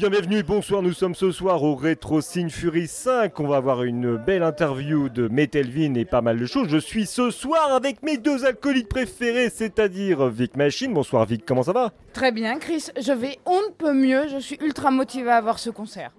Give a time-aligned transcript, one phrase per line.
[0.00, 3.58] Bien bienvenue et bonsoir, nous sommes ce soir au Retro Sin Fury 5, on va
[3.58, 6.68] avoir une belle interview de Metelvin et pas mal de choses.
[6.70, 10.94] Je suis ce soir avec mes deux alcooliques préférés, c'est-à-dire Vic Machine.
[10.94, 11.92] Bonsoir Vic, comment ça va?
[12.14, 12.86] Très bien, Chris.
[12.98, 14.26] Je vais on ne peut mieux.
[14.28, 16.12] Je suis ultra motivé à voir ce concert.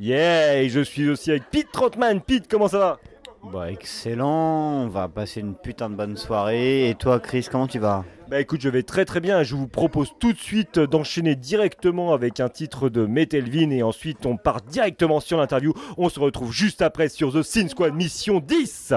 [0.00, 2.20] Yeah, et je suis aussi avec Pete Trotman.
[2.20, 2.98] Pete, comment ça va?
[3.52, 6.90] Bah excellent, on va passer une putain de bonne soirée.
[6.90, 8.04] Et toi Chris, comment tu vas?
[8.28, 9.42] Bah écoute, je vais très très bien.
[9.42, 14.26] Je vous propose tout de suite d'enchaîner directement avec un titre de Metelvin et ensuite
[14.26, 15.72] on part directement sur l'interview.
[15.96, 18.92] On se retrouve juste après sur The Sin Squad Mission 10.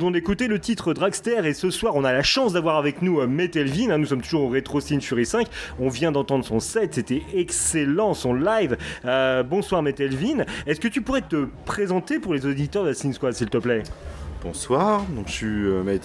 [0.00, 3.20] Venons d'écouter le titre Dragster et ce soir on a la chance d'avoir avec nous
[3.20, 5.46] euh, Metelvin, hein, nous sommes toujours au Retro Scene Fury 5,
[5.78, 8.78] on vient d'entendre son set, c'était excellent son live.
[9.04, 13.34] Euh, bonsoir Metelvin, est-ce que tu pourrais te présenter pour les auditeurs de Scene Squad
[13.34, 13.82] s'il te plaît?
[14.42, 15.98] Bonsoir, donc je suis euh,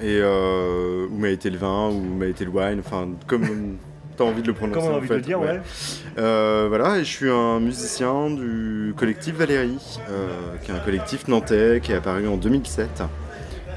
[0.00, 3.42] et euh, ou Maëté Levin, ou Maëté Wine, enfin comme
[4.16, 4.78] t'as envie de le prononcer.
[4.78, 5.60] Comment on a en envie fait, de le dire ouais.
[6.16, 10.28] Euh, voilà, et je suis un musicien du collectif Valérie, euh,
[10.62, 13.02] qui est un collectif nantais qui est apparu en 2007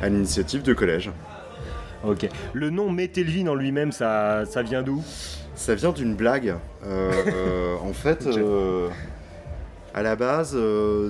[0.06, 1.12] à l'initiative de collège.
[2.08, 2.30] Ok.
[2.54, 5.04] Le nom Metelvin en lui-même ça, ça vient d'où?
[5.56, 6.56] Ça vient d'une blague.
[6.86, 8.90] Euh, euh, en fait, euh,
[9.94, 10.58] à la base,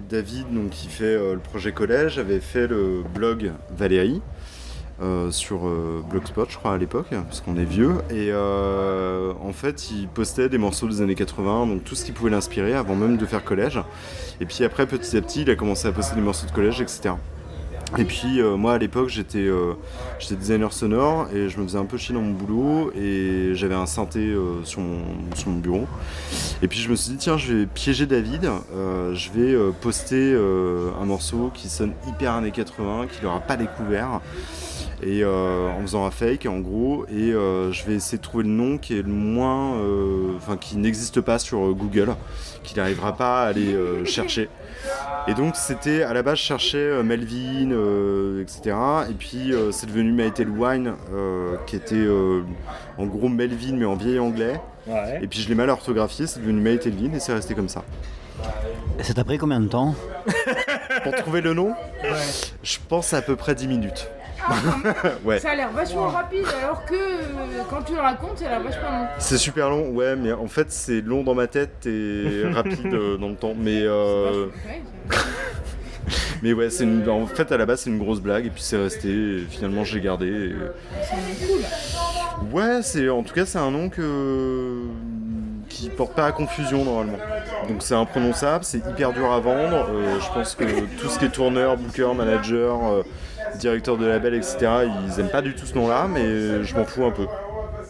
[0.10, 4.22] David, donc, qui fait le projet collège, avait fait le blog Valérie.
[5.32, 5.70] sur
[6.10, 7.96] Blogspot, je crois, à l'époque, parce qu'on est vieux.
[8.12, 12.32] Et en fait, il postait des morceaux des années 80, donc tout ce qui pouvait
[12.32, 13.82] l'inspirer avant même de faire collège.
[14.40, 16.80] Et puis après, petit à petit, il a commencé à poster des morceaux de collège,
[16.80, 17.16] etc.
[17.98, 19.74] Et puis euh, moi à l'époque j'étais euh,
[20.20, 23.76] j'étais designer sonore et je me faisais un peu chier dans mon boulot et j'avais
[23.76, 25.02] un synthé euh, sur, mon,
[25.34, 25.88] sur mon bureau.
[26.62, 28.50] Et puis je me suis dit tiens je vais piéger David,
[29.14, 34.22] je vais poster un morceau qui sonne hyper années 80, qu'il n'aura pas découvert.
[35.04, 38.78] Et en faisant un fake en gros et je vais essayer de trouver le nom
[38.78, 39.78] qui est le moins
[40.38, 42.16] enfin qui n'existe pas sur Google,
[42.64, 43.76] qu'il n'arrivera pas à aller
[44.06, 44.50] chercher.
[45.28, 48.76] Et donc c'était à la base je cherchais euh, Melvin, euh, etc.
[49.10, 52.42] Et puis euh, c'est devenu Maïtel Wine, euh, qui était euh,
[52.98, 54.60] en gros Melvin mais en vieil anglais.
[54.88, 55.20] Ouais.
[55.22, 57.84] Et puis je l'ai mal orthographié, c'est devenu Maïtel Vin et c'est resté comme ça.
[59.02, 59.96] Ça t'a pris combien de temps?
[61.04, 61.74] Pour trouver le nom,
[62.64, 64.10] je pense à peu près 10 minutes.
[65.24, 65.40] Ouais.
[65.40, 68.62] Ça a l'air vachement rapide alors que euh, quand tu le racontes, ça a l'air
[68.64, 69.06] vachement long.
[69.20, 73.18] C'est super long, ouais, mais en fait c'est long dans ma tête et rapide euh,
[73.18, 73.54] dans le temps.
[73.58, 74.48] Mais, euh,
[76.44, 78.62] mais ouais, c'est une- en fait à la base c'est une grosse blague et puis
[78.62, 79.10] c'est resté.
[79.10, 80.28] Et finalement j'ai gardé.
[80.28, 80.56] et-
[81.04, 81.62] c'est cool.
[82.52, 84.82] Ouais, c'est en tout cas c'est un nom que
[85.70, 87.18] qui porte pas à confusion normalement.
[87.68, 89.88] Donc c'est imprononçable, c'est hyper dur à vendre.
[89.92, 90.64] Euh, je pense que
[91.02, 93.04] tout ce qui est tourneur, booker, manager, euh,
[93.58, 94.68] directeur de label, etc.
[95.08, 97.26] Ils aiment pas du tout ce nom-là, mais je m'en fous un peu.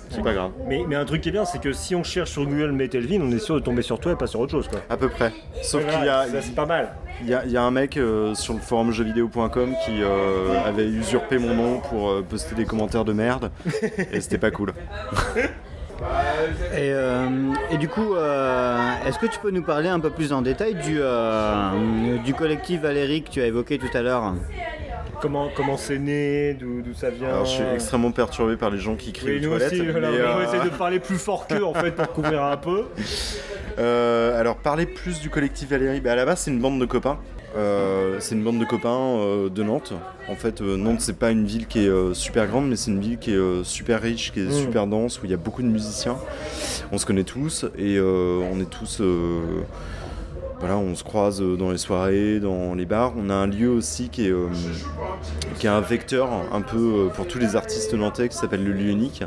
[0.09, 0.51] C'est pas grave.
[0.67, 3.19] Mais, mais un truc qui est bien, c'est que si on cherche sur Google Metalvin,
[3.21, 4.67] on est sûr de tomber sur toi et pas sur autre chose.
[4.67, 4.79] Quoi.
[4.89, 5.33] À peu près.
[5.61, 6.93] Sauf qu'il y a, Ça, c'est pas mal.
[7.21, 10.63] il y, a, il y a un mec euh, sur le forum jeuxvideo.com qui euh,
[10.65, 13.51] avait usurpé mon nom pour euh, poster des commentaires de merde
[14.11, 14.73] et c'était pas cool.
[16.73, 17.27] Et, euh,
[17.71, 18.77] et du coup, euh,
[19.07, 22.81] est-ce que tu peux nous parler un peu plus en détail du, euh, du collectif
[22.81, 24.33] Valérie que tu as évoqué tout à l'heure?
[25.25, 27.29] Comment comment c'est né, d'où ça vient.
[27.29, 29.73] Alors je suis extrêmement perturbé par les gens qui crient Oui, aux nous toilettes.
[29.73, 32.57] aussi, voilà, on euh, essayer de parler plus fort qu'eux en fait pour couvrir un
[32.57, 32.83] peu.
[33.77, 36.85] Euh, alors parler plus du collectif Valérie, bah, à la base c'est une bande de
[36.85, 37.17] copains.
[37.57, 39.91] Euh, c'est une bande de copains euh, de Nantes.
[40.29, 43.17] En fait, Nantes c'est pas une ville qui est super grande, mais c'est une ville
[43.17, 44.51] qui est super riche, qui est Mm.
[44.53, 46.15] super dense, où il y a beaucoup de musiciens.
[46.93, 49.01] On se connaît tous et on est tous,
[50.59, 53.13] voilà, on se croise euh, dans les soirées, dans les bars.
[53.17, 54.47] On a un lieu aussi qui est, euh,
[55.59, 58.71] qui est un vecteur un peu euh, pour tous les artistes nantais qui s'appelle le
[58.71, 59.23] lieu unique.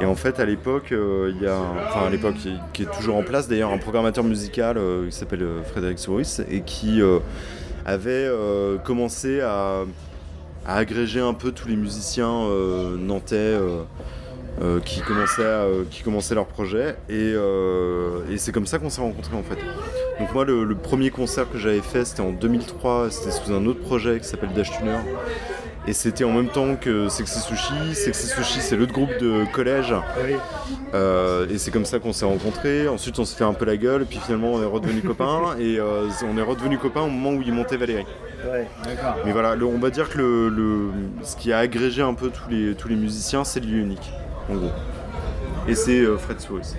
[0.00, 1.58] Et en fait, à l'époque, il y a,
[1.88, 2.36] enfin à l'époque,
[2.72, 4.78] qui, est toujours en place d'ailleurs, un programmateur musical
[5.08, 7.00] qui s'appelle Frédéric Souris et qui
[7.84, 8.30] avait
[8.84, 9.84] commencé à,
[10.66, 12.46] agréger un peu tous les musiciens
[12.98, 13.56] nantais.
[14.60, 18.78] Euh, euh, qui, commençaient à- qui commençaient leur projet et, euh, et c'est comme ça
[18.78, 19.58] qu'on s'est rencontrés en fait.
[20.20, 23.64] Donc moi le, le premier concert que j'avais fait c'était en 2003, c'était sous un
[23.66, 24.98] autre projet qui s'appelle Dash Tuner
[25.88, 27.94] et c'était en même temps que Sexy Sushi.
[27.94, 29.92] Sexy Sushi c'est l'autre groupe de collège
[30.24, 30.36] Oui.
[30.94, 32.86] euh, et c'est comme ça qu'on s'est rencontrés.
[32.86, 35.40] Ensuite, on s'est fait un peu la gueule, puis finalement, on est redevenus copains.
[35.58, 38.06] Et euh, on est redevenus copains au moment où il montait Valérie.
[38.46, 38.68] Ouais.
[39.26, 40.90] Mais voilà, le- on va dire que le, le-
[41.24, 44.12] ce qui a agrégé un peu tous les, tous les musiciens, c'est le lieu unique,
[44.50, 44.70] en gros.
[45.68, 46.74] Et c'est euh, Fred Souris.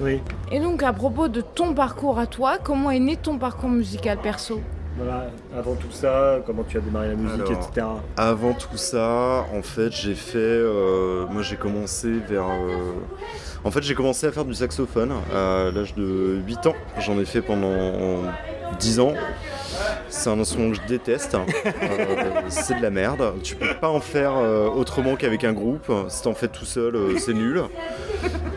[0.00, 0.20] Oui.
[0.50, 4.18] Et donc à propos de ton parcours à toi, comment est né ton parcours musical
[4.18, 4.60] perso?
[4.96, 7.86] Voilà, avant tout ça, comment tu as démarré la musique, Alors, etc.
[8.18, 10.36] Avant tout ça, en fait, j'ai fait.
[10.38, 12.44] euh, moi, j'ai commencé vers.
[12.44, 12.92] euh,
[13.64, 16.74] en fait, j'ai commencé à faire du saxophone à l'âge de 8 ans.
[16.98, 18.22] J'en ai fait pendant
[18.80, 19.14] 10 ans.
[20.08, 21.34] C'est un instrument que je déteste.
[21.36, 23.34] Euh, c'est de la merde.
[23.42, 25.90] Tu peux pas en faire euh, autrement qu'avec un groupe.
[26.08, 27.62] Si t'en fais tout seul, euh, c'est nul.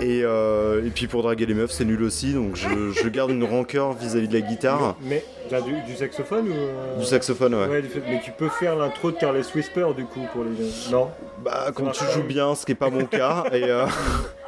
[0.02, 2.34] Et, euh, et puis pour draguer les meufs, c'est nul aussi.
[2.34, 4.96] Donc je, je garde une rancœur vis-à-vis de la guitare.
[5.02, 7.68] Mais t'as du, du saxophone ou Du saxophone, ouais.
[7.68, 10.56] Ouais, du fait- mais tu peux faire l'intro de Carles Whisper du coup pour les
[10.90, 10.92] gens.
[10.92, 11.08] Non?
[11.44, 13.64] Bah, quand tu joues bien, ce qui est pas mon cas, et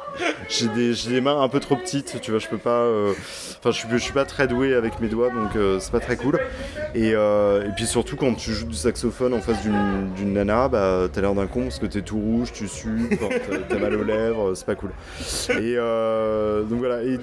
[0.48, 2.70] j'ai des, mains un peu trop petites, tu vois, je peux pas.
[2.70, 3.12] euh,
[3.60, 6.38] Enfin, je, suis- pas très doué avec mes doigts, donc euh, c'est pas très cool.
[6.94, 11.08] Et, euh, et puis surtout, quand tu joues du saxophone en face d'une nana, bah,
[11.12, 13.10] t'as l'air d'un con parce que t'es tout rouge, tu sues,
[13.68, 14.90] t'as- mal aux lèvres, c'est pas cool.
[15.60, 17.02] Et donc voilà.
[17.02, 17.18] Et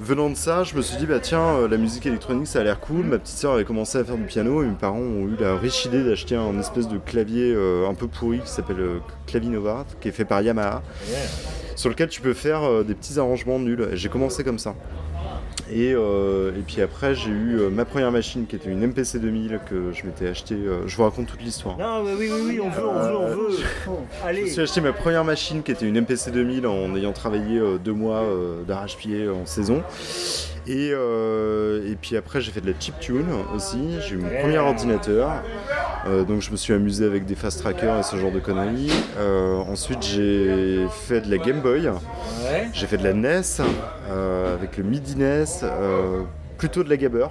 [0.00, 2.80] venant de ça, je me suis dit, bah tiens, la musique électronique, ça a l'air
[2.80, 3.04] cool.
[3.04, 5.56] Ma petite sœur avait commencé à faire du piano et mes parents ont eu la
[5.56, 7.54] riche idée d'acheter un espèce de clavier
[7.88, 10.82] un peu pourri qui s'appelle euh, Clavinova, qui est fait par Yamaha,
[11.78, 13.90] sur lequel tu peux faire euh, des petits arrangements nuls.
[13.92, 14.74] J'ai commencé comme ça.
[15.70, 19.20] Et, euh, et puis après, j'ai eu euh, ma première machine qui était une MPC
[19.20, 20.54] 2000 que je m'étais acheté.
[20.54, 21.76] euh, je vous raconte toute l'histoire.
[21.78, 23.56] Non, mais oui, oui, oui, on veut, on veut, on veut.
[23.58, 24.42] Je Allez.
[24.42, 27.92] me suis acheté ma première machine qui était une MPC 2000 en ayant travaillé deux
[27.92, 28.24] mois
[28.66, 29.82] d'arrache-pied en saison.
[30.68, 33.24] Et, euh, et puis après j'ai fait de la chiptune
[33.56, 35.42] aussi, j'ai eu mon premier ordinateur.
[36.06, 38.92] Euh, donc je me suis amusé avec des fast trackers et ce genre de conneries.
[39.16, 41.90] Euh, ensuite j'ai fait de la Game Boy,
[42.74, 43.62] j'ai fait de la NES,
[44.10, 46.22] avec le MIDI NES, euh,
[46.58, 47.28] plutôt de la Gabber,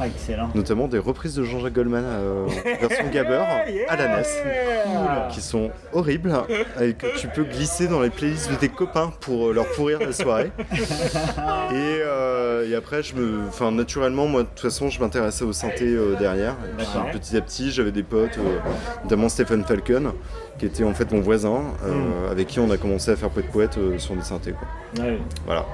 [0.00, 0.50] Ah, excellent.
[0.54, 2.46] notamment des reprises de Jean-Jacques Goldman euh,
[2.80, 3.42] version Gabber
[3.88, 4.24] à la NES,
[5.30, 6.34] qui sont horribles
[6.80, 10.00] et que tu peux glisser dans les playlists de tes copains pour euh, leur pourrir
[10.00, 10.50] la soirée.
[11.72, 15.52] Et, euh, et après, je me, enfin, naturellement, moi, de toute façon, je m'intéressais au
[15.52, 16.52] synthé euh, derrière.
[16.52, 17.10] Et puis, D'accord.
[17.10, 18.38] petit à petit, j'avais des potes,
[19.04, 20.12] notamment Stephen Falcon,
[20.58, 23.50] qui était en fait mon voisin, euh, avec qui on a commencé à faire poète
[23.50, 24.52] poète sur des synthés.
[24.52, 25.04] Quoi.
[25.04, 25.18] Ouais.
[25.46, 25.64] Voilà,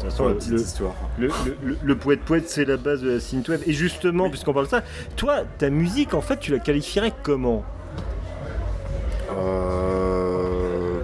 [0.00, 0.94] toute façon, la petite le- histoire.
[1.18, 3.62] Le, le, le- le poète poète, c'est la base de la synthwave.
[3.66, 4.82] Et justement, puisqu'on parle de ça,
[5.16, 7.64] toi, ta musique, en fait, tu la qualifierais comment?
[9.36, 11.00] Euh,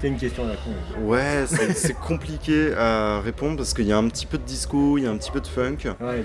[0.00, 0.70] C'est une question à la con.
[1.02, 5.04] Ouais, c'est compliqué à répondre parce qu'il y a un petit peu de disco, il
[5.04, 5.78] y a un petit peu de funk.
[6.00, 6.22] Ouais,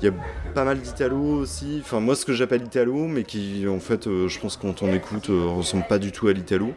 [0.00, 0.12] Il y a
[0.54, 1.80] pas mal d'italo aussi.
[1.84, 4.92] Enfin, moi, ce que j'appelle italo, mais qui, en fait, euh, je pense quand on
[4.92, 6.72] écoute, euh, ressemble pas du tout à l'italo.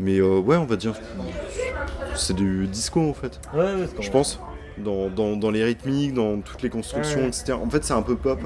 [0.00, 0.94] Mais euh, ouais, on va dire,
[2.14, 3.40] c'est du disco en fait.
[3.54, 4.40] ouais, Je pense.
[4.78, 7.52] Dans, dans- dans les rythmiques, dans toutes les constructions, etc.
[7.52, 8.40] En fait, c'est un peu pop.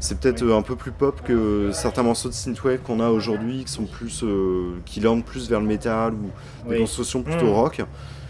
[0.00, 3.64] C'est peut-être euh, un peu plus pop que certains morceaux de synthwave qu'on a aujourd'hui,
[3.64, 6.80] qui sont plus, euh, qui plus vers le métal ou des Oui.
[6.80, 7.54] constructions plutôt Mm.
[7.54, 7.82] rock.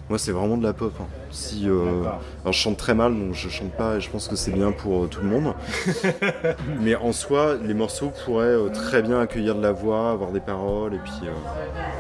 [0.09, 0.93] Moi, c'est vraiment de la pop.
[1.01, 1.07] hein.
[1.33, 2.03] Si, euh,
[2.43, 4.71] alors, je chante très mal, donc je chante pas, et je pense que c'est bien
[4.71, 5.55] pour euh, tout le monde.
[6.81, 10.41] Mais en soi, les morceaux pourraient euh, très bien accueillir de la voix, avoir des
[10.41, 11.13] paroles, et puis.
[11.25, 11.31] euh,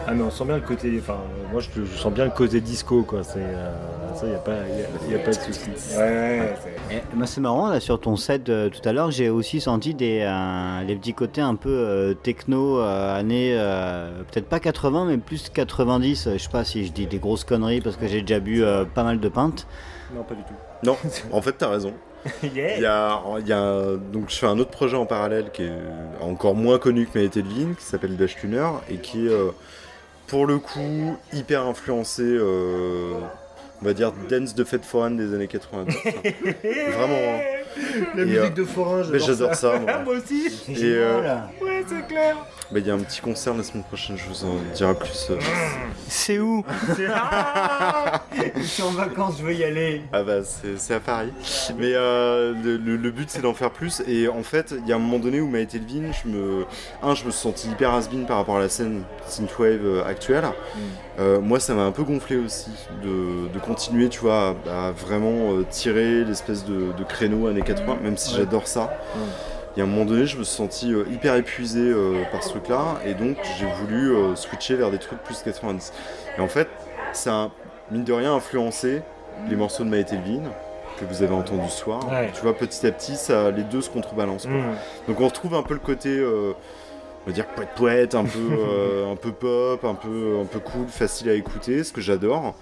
[0.06, 0.92] Ah, mais on sent bien le côté.
[0.98, 1.16] Enfin,
[1.50, 3.22] moi, je, je sens bien le côté disco, quoi.
[3.22, 3.38] C'est.
[3.38, 3.70] euh,
[4.14, 5.60] ça, y a pas, y a, y a pas de souci.
[5.96, 6.02] Ouais,
[6.40, 9.94] ouais, c'est- bah, marrant, là, sur ton set euh, tout à l'heure, j'ai aussi senti
[9.94, 15.06] des, euh, les petits côtés un peu euh, techno, euh, années, euh, peut-être pas 80,
[15.06, 16.28] mais plus 90.
[16.34, 18.84] Je sais pas si je dis des grosses conneries parce que j'ai déjà bu euh,
[18.84, 19.64] pas mal de.
[20.14, 20.54] Non, pas du tout.
[20.84, 20.96] Non,
[21.32, 21.92] en fait, t'as raison.
[22.42, 22.76] yeah.
[22.76, 25.64] Il y a, il y a- donc je fais un autre projet en parallèle qui
[25.64, 25.72] est
[26.20, 29.50] encore moins connu que Maïté Devine, qui s'appelle Dash Tuner, et qui est euh,
[30.28, 33.12] pour le coup hyper influencé, euh,
[33.80, 35.96] on va dire, dance de fête foraine des années 90.
[36.04, 37.14] Vraiment.
[37.16, 37.40] hein.
[38.14, 39.98] La musique euh, de forain, j'adore ça, moi.
[40.04, 40.50] moi aussi.
[40.50, 41.36] C'est Et, euh.
[41.62, 42.36] Ouais, c'est clair.
[42.70, 45.28] Bah, Il y a un petit concert la semaine prochaine, je vous en dirai plus.
[45.30, 45.38] euh.
[46.08, 46.64] C'est où?
[46.96, 48.22] C'est- Ah
[48.56, 50.02] Je suis en vacances, je veux y aller.
[50.12, 51.32] Ah bah c'est à Paris.
[51.78, 54.02] Mais euh, le, le- le but c'est d'en faire plus.
[54.06, 56.64] Et en fait, il y a un moment donné où Maïté Levine, je me,
[57.02, 60.44] un, je me suis senti hyper has par rapport à la scène synthwave actuelle.
[61.18, 62.70] Euh, moi, ça m'a un peu gonflé aussi
[63.02, 67.74] de, de continuer, tu vois, à, à vraiment euh, tirer l'espèce de, de créneau années
[67.74, 68.40] 80, même si Ouais.
[68.40, 68.92] j'adore ça.
[69.74, 72.42] Il y a un moment donné, je me suis senti euh, hyper épuisé euh, par
[72.42, 75.92] ce truc-là, et donc j'ai voulu euh, switcher vers des trucs plus 90.
[76.36, 76.68] Et en fait,
[77.14, 77.50] ça a,
[77.90, 79.00] mine de rien, influencé
[79.48, 80.50] les morceaux de Maïté Levine
[80.98, 82.00] que vous avez entendus ce soir.
[82.10, 82.30] Ouais.
[82.34, 84.44] Tu vois, petit à petit, ça, les deux se contrebalancent.
[84.44, 84.52] quoi.
[84.56, 84.76] Mm.
[85.08, 89.10] Donc on retrouve un peu le côté, on va dire poète poète, un peu, euh,
[89.10, 92.54] un peu pop, un peu, un peu cool, facile à écouter, ce que j'adore.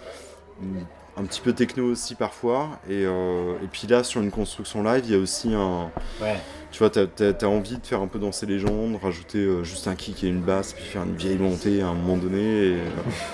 [1.20, 2.68] Un petit peu techno aussi parfois.
[2.88, 6.36] Et, euh, et puis là, sur une construction live, il y a aussi un, Ouais.
[6.72, 7.02] tu vois, t'as
[7.40, 10.24] as, envie de faire un peu danser les gens, de rajouter euh, juste un kick
[10.24, 12.74] et une basse, puis faire une vieille montée à un moment donné, et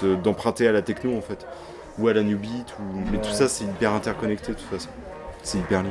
[0.02, 1.46] euh, de- d'emprunter à la techno en fait,
[1.98, 2.98] ou à la new beat, ou...
[3.12, 4.88] mais tout ça c'est hyper interconnecté de toute façon.
[5.44, 5.90] C'est hyper lié.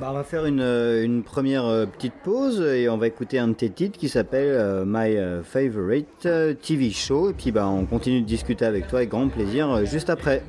[0.00, 3.52] Bah, on va faire une, une première petite pause et on va écouter un de
[3.52, 6.26] tes titres qui s'appelle euh, My Favorite
[6.60, 7.30] TV Show.
[7.30, 10.42] Et puis bah, on continue de discuter avec toi avec grand plaisir juste après.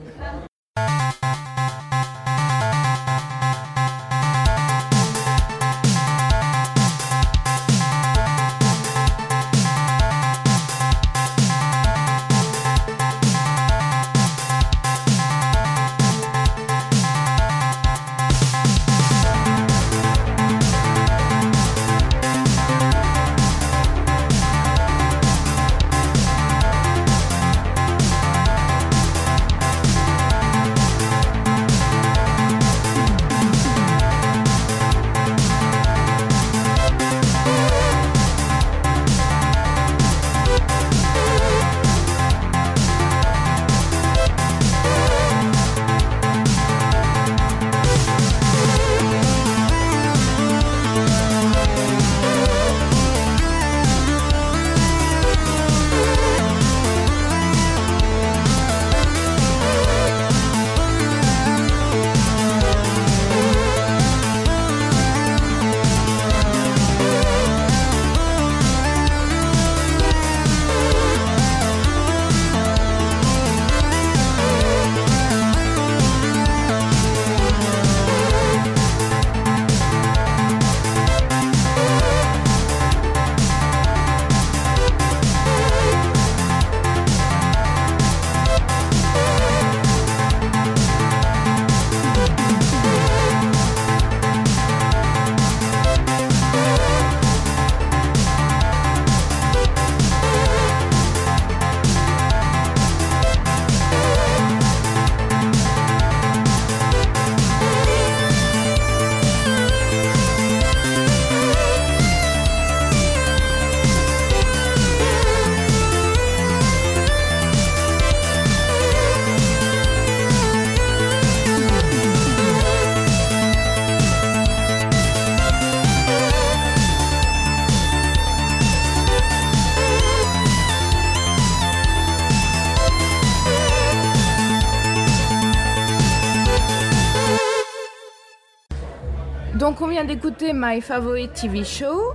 [140.41, 142.13] My Favorite TV Show.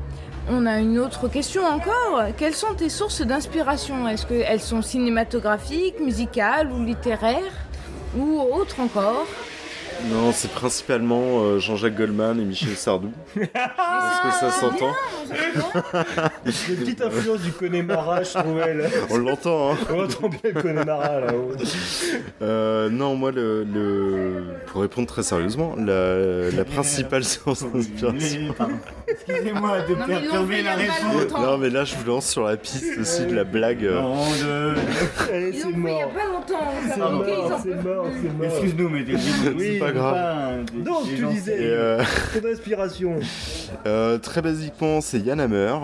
[0.48, 2.24] On a une autre question encore.
[2.36, 4.06] Quelles sont tes sources d'inspiration?
[4.08, 7.52] Est-ce qu'elles sont cinématographiques, musicales ou littéraires
[8.16, 9.26] Ou autres encore?
[10.08, 13.10] Non, c'est principalement euh, Jean-Jacques Goldman et Michel Sardou.
[13.36, 14.92] Est-ce que ça s'entend
[16.46, 18.74] Une petite influence du Connemara, je trouvais.
[18.74, 18.84] Là.
[19.10, 21.52] On l'entend, hein On entend bien le Connemara là-haut.
[22.42, 28.48] Euh, non, moi, le, le- pour répondre très sérieusement, la, la principale source d'inspiration.
[29.06, 31.40] Excusez-moi de Non, mais ils l'ont fait il y a pas longtemps.
[31.42, 33.84] Non, mais là, je vous lance sur la piste aussi de la blague.
[33.84, 34.00] euh.
[34.00, 34.74] Non, de-
[35.18, 36.10] c'est fait il y a mort.
[36.10, 36.70] pas longtemps.
[36.88, 38.44] C'est mort, c'est mort, mort.
[38.44, 40.64] Excuse-nous, mais des- C'est pas grave.
[40.74, 42.02] des- Donc, des tu disais, euh,
[42.40, 43.14] ton inspiration.
[43.86, 45.74] Euh, très basiquement, c'est Yann Hammer,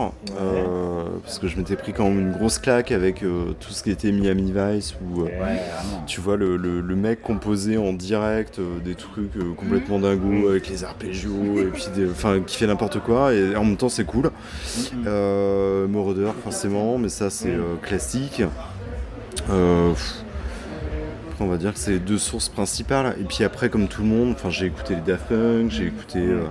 [0.41, 3.83] euh, parce que je m'étais pris quand même une grosse claque avec euh, tout ce
[3.83, 5.61] qui était Miami Vice, où euh, Ouais,
[6.07, 10.49] tu vois le, le- le mec composer en direct euh, des trucs euh, complètement dingos
[10.49, 13.89] avec les arpégios et puis des, enfin qui fait n'importe quoi et en même temps
[13.89, 14.31] c'est cool.
[15.07, 18.43] Euh, Moroder forcément, mais ça c'est euh, classique.
[19.51, 20.14] Euh, pff,
[21.40, 23.16] on va dire que c'est les deux sources principales.
[23.20, 26.18] Et puis après, comme tout le monde, j'ai écouté les Daft Punk, j'ai écouté.
[26.18, 26.46] euh,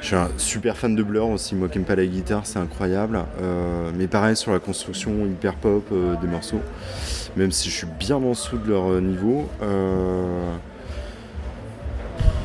[0.00, 2.60] je suis un super fan de Blur aussi, moi qui aime pas la guitare, c'est
[2.60, 3.24] incroyable.
[3.42, 6.60] Euh, mais pareil sur la construction hyper pop euh, des morceaux,
[7.36, 9.48] même si je suis bien en dessous de leur niveau.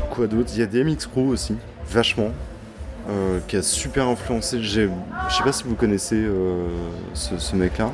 [0.10, 0.50] Quoi d'autre?
[0.56, 1.56] Il y a DMX Crew aussi,
[1.88, 2.32] vachement,
[3.10, 4.62] euh, qui a super influencé.
[4.62, 4.90] Je
[5.30, 6.68] sais pas si vous connaissez euh,
[7.14, 7.92] ce, ce mec-là.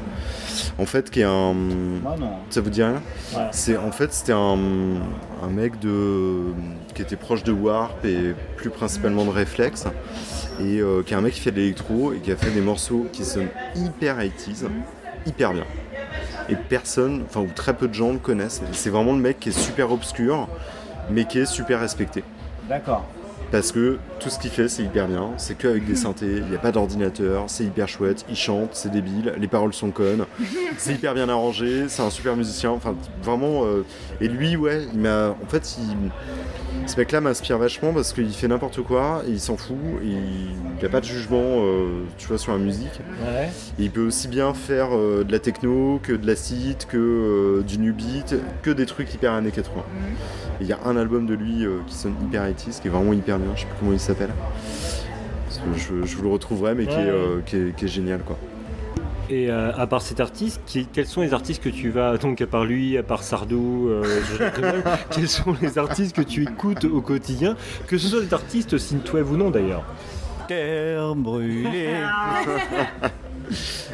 [0.77, 1.53] En fait, qui est un.
[1.53, 2.31] Moi, non.
[2.49, 3.01] Ça vous dit rien?
[3.35, 3.47] Ouais.
[3.51, 4.57] C'est en fait c'était un,
[5.43, 6.41] un mec de
[6.93, 9.85] qui était proche de Warp et plus principalement de Reflex
[10.59, 12.61] et euh, qui est un mec qui fait de l'électro et qui a fait des
[12.61, 14.65] morceaux qui sonnent hyper 80s,
[15.25, 15.65] hyper bien.
[16.49, 18.61] Et personne, enfin ou très peu de gens le connaissent.
[18.71, 20.47] C'est vraiment le mec qui est super obscur
[21.09, 22.23] mais qui est super respecté.
[22.67, 23.05] D'accord.
[23.51, 25.31] Parce que tout ce qu'il fait, c'est hyper bien.
[25.37, 28.69] C'est que avec des synthés, il n'y a pas d'ordinateur, c'est hyper chouette, il chante,
[28.73, 30.25] c'est débile, les paroles sont connes,
[30.77, 32.69] c'est hyper bien arrangé, c'est un super musicien.
[32.71, 33.65] Enfin, vraiment.
[33.65, 33.83] euh,
[34.21, 35.29] Et lui, ouais, il m'a.
[35.29, 36.11] En fait, il.
[36.85, 39.75] Ce mec-là m'inspire vachement parce qu'il fait n'importe quoi et il s'en fout.
[40.03, 42.99] Et il n'a pas de jugement, euh, tu vois, sur la musique.
[43.23, 43.49] Ouais.
[43.79, 47.63] Et il peut aussi bien faire euh, de la techno que de l'acid, que euh,
[47.63, 49.81] du new beat, que des trucs hyper années 80.
[50.61, 53.13] Et il y a un album de lui qui sonne hyper 80s, qui est vraiment
[53.13, 54.29] hyper bien, je sais plus comment il s'appelle.
[55.75, 58.37] Je, je vous le retrouverai, mais qui, est, euh, qui, est, qui est génial quoi.
[59.31, 62.41] Et euh, à part cet artiste, qui- quels sont les artistes que tu vas, donc
[62.41, 64.03] à part lui, à part Sardou, euh,
[65.11, 67.55] quels sont les artistes que tu écoutes au quotidien,
[67.87, 69.83] que ce soit des artistes synthwave ou non d'ailleurs?
[70.47, 71.93] Terre brûlée.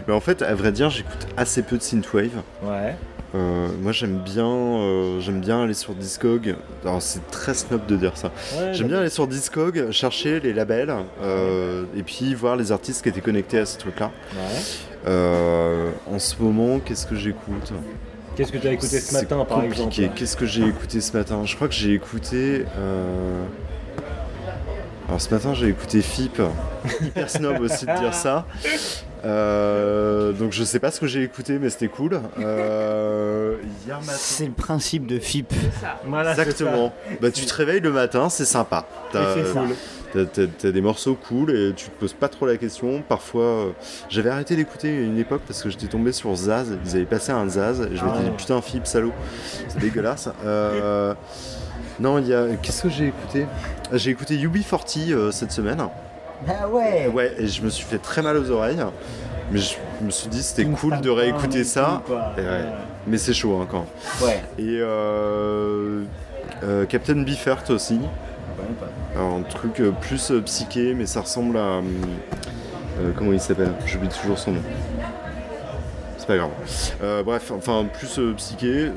[0.07, 2.41] Mais en fait, à vrai dire, j'écoute assez peu de synthwave.
[2.63, 2.95] Ouais.
[3.35, 6.55] Euh, moi, j'aime bien, euh, j'aime bien aller sur Discog.
[6.83, 8.31] Alors, c'est très snob de dire ça.
[8.71, 13.09] J'aime bien aller sur Discog, chercher les labels, euh, et puis voir les artistes qui
[13.09, 14.11] étaient connectés à ces trucs-là.
[14.33, 14.39] Ouais.
[15.07, 17.73] Euh, en ce moment, qu'est-ce que j'écoute?
[18.35, 19.81] Qu'est-ce que tu as écouté ce matin par compliqué.
[20.03, 20.17] exemple?
[20.17, 21.41] Qu'est-ce que j'ai écouté ce matin?
[21.45, 22.65] Je crois que j'ai écouté.
[25.07, 26.41] Alors ce matin j'ai écouté FIP.
[27.01, 28.45] Hyper snob aussi de dire ça.
[29.25, 32.19] Euh, donc je sais pas ce que j'ai écouté mais c'était cool.
[32.39, 34.13] Euh, Hier matin.
[34.17, 35.51] C'est le principe de FIP.
[36.05, 36.93] Voilà, c'est Exactement.
[37.21, 38.85] Bah tu te réveilles le matin, c'est sympa.
[39.11, 39.69] T'as- c'est cool.
[40.13, 43.01] T'as, t'as- t'as des morceaux cool et tu te poses pas trop la question.
[43.01, 43.71] Parfois, euh,
[44.09, 46.77] j'avais arrêté d'écouter à une époque parce que j'étais tombé sur Zaz.
[46.85, 49.11] Ils avaient passé un Zaz et je Ah m'étais dit putain, Philippe, salaud.
[49.67, 50.29] C'est dégueulasse.
[50.45, 51.13] Euh,
[51.99, 52.45] non, il y a.
[52.61, 53.45] Qu'est-ce que j'ai écouté?
[53.91, 55.83] J'ai écouté UB40 euh, cette semaine.
[56.45, 57.07] Bah ouais.
[57.07, 58.83] Ouais, et je me suis fait très mal aux oreilles.
[59.51, 62.01] Mais je me suis dit c'était cool de réécouter ça.
[62.37, 62.65] Et ouais.
[63.07, 63.85] Mais c'est chaud hein, quand.
[64.25, 64.43] Ouais.
[64.57, 66.01] Et euh,
[66.63, 67.99] euh, Captain Beefheart aussi.
[69.15, 71.59] Alors, un truc euh, plus euh, psyché, mais ça ressemble à.
[71.79, 71.81] euh,
[73.15, 73.73] comment il s'appelle?
[73.85, 74.61] J'oublie toujours son nom.
[76.17, 76.49] C'est pas grave.
[77.03, 78.91] Euh, bref, enfin, plus euh, psyché,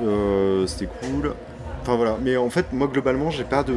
[0.66, 1.35] c'était cool.
[1.83, 3.74] Enfin voilà, mais en fait, moi globalement, j'ai pas de.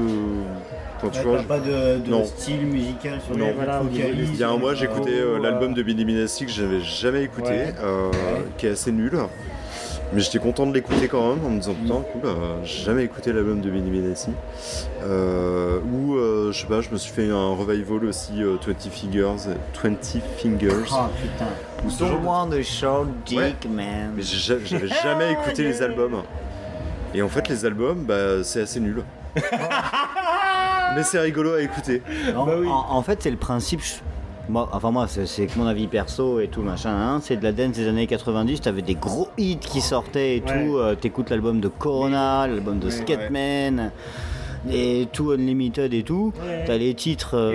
[1.09, 2.25] Tu vois, pas de, de Non.
[2.25, 3.47] style musical sur Non.
[3.47, 6.81] les Voilà, il y a un mois, j'écoutais euh, l'album de Billy Minassi que j'avais
[6.81, 7.73] jamais écouté, Ouais.
[7.81, 8.09] euh,
[8.57, 9.17] qui est assez nul.
[10.13, 12.35] Mais j'étais content de l'écouter quand même en me disant putain cool, euh,
[12.65, 14.31] j'ai jamais écouté l'album de Billy Minassi.
[15.03, 18.89] Euh, ou euh, je sais pas, je me suis fait un revival aussi euh, 20
[18.91, 20.03] Fingers, 20
[20.37, 20.69] Fingers.
[20.91, 21.47] Oh putain.
[21.85, 23.53] Ou ce genre de- short dick, Ouais.
[23.69, 24.11] man.
[24.15, 26.23] Mais j'ai- j'avais jamais écouté les albums.
[27.15, 29.03] Et en fait les albums, bah c'est assez nul.
[30.95, 32.01] Mais c'est rigolo à écouter.
[32.33, 32.67] Non, Bah oui.
[32.67, 33.81] en, en fait, c'est le principe.
[34.49, 36.89] Moi, enfin, moi, c'est mon avis perso et tout machin.
[36.89, 38.59] hein, c'est de la dance des années 90.
[38.61, 40.47] T'avais des gros hits qui sortaient et Ouais.
[40.67, 40.77] tout.
[40.77, 43.91] euh, T'écoutes l'album de Corona, l'album de Ouais, Skatman.
[44.65, 46.33] Les tout unlimited et tout.
[46.45, 46.63] Ouais.
[46.65, 47.53] T'as les titres euh,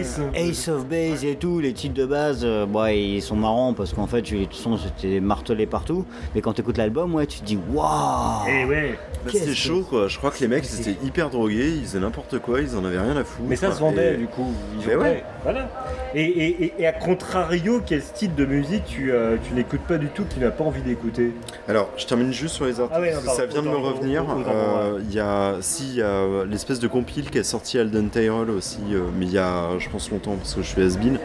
[0.00, 0.48] Ace of Base.
[0.50, 3.92] Ace of Base et tout, les titres de base, euh, bon, ils sont marrants parce
[3.92, 6.04] qu'en fait, de toute façon, c'était martelé partout.
[6.34, 8.48] Mais quand t'écoutes l'album, ouais, tu te dis waouh.
[8.48, 8.98] Et ouais.
[9.24, 12.00] Bah, C'était chaud quoi, je crois que les mecs ils étaient hyper drogués, ils faisaient
[12.00, 13.46] n'importe quoi, ils en avaient rien à foutre.
[13.48, 14.46] Mais ça se vendait Et- du coup.
[14.80, 15.24] Ils Mais ouais.
[15.42, 15.68] Voilà.
[16.14, 19.98] Et, et, et, et à contrario, quel style de musique tu, euh, tu n'écoutes pas
[19.98, 21.32] du tout, que tu n'as pas envie d'écouter?
[21.68, 23.68] Alors, je termine juste sur les artistes, Ah ouais, non, parce que ça vient de
[23.68, 24.24] me revenir.
[24.48, 28.10] Euh, Il y a, si, il y a l'espèce de compile qui est sorti Alden
[28.10, 31.18] Tyrell aussi, euh, mais il y a, je pense longtemps parce que je suis has-been,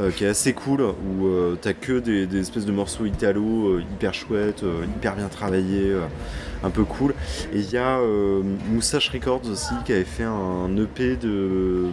[0.00, 3.78] euh, qui est assez cool, où euh, t'as que des, des espèces de morceaux italo
[3.78, 4.64] hyper chouettes,
[4.96, 5.94] hyper bien travaillés,
[6.62, 7.14] un peu cool.
[7.52, 7.98] Et il y a
[8.70, 11.86] Moustache Records aussi qui avait fait un EP de.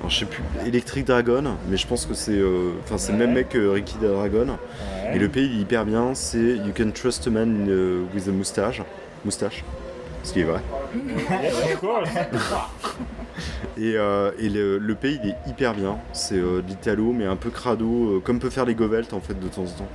[0.00, 2.40] alors, je sais plus, Electric Dragon, mais je pense que c'est
[2.84, 4.58] enfin c'est le même mec que Ricky Dragon.
[5.12, 7.68] Et le pays il est hyper bien, c'est You Can Trust a Man
[8.14, 8.82] with a Moustache.
[9.24, 9.64] Moustache.
[10.26, 10.60] Ce qui est vrai.
[13.78, 15.98] Et, euh, et le, le pays il est hyper bien.
[16.14, 19.20] C'est euh, de l'italo, mais un peu crado, euh, comme peut faire les Govelt en
[19.20, 19.88] fait de temps en temps.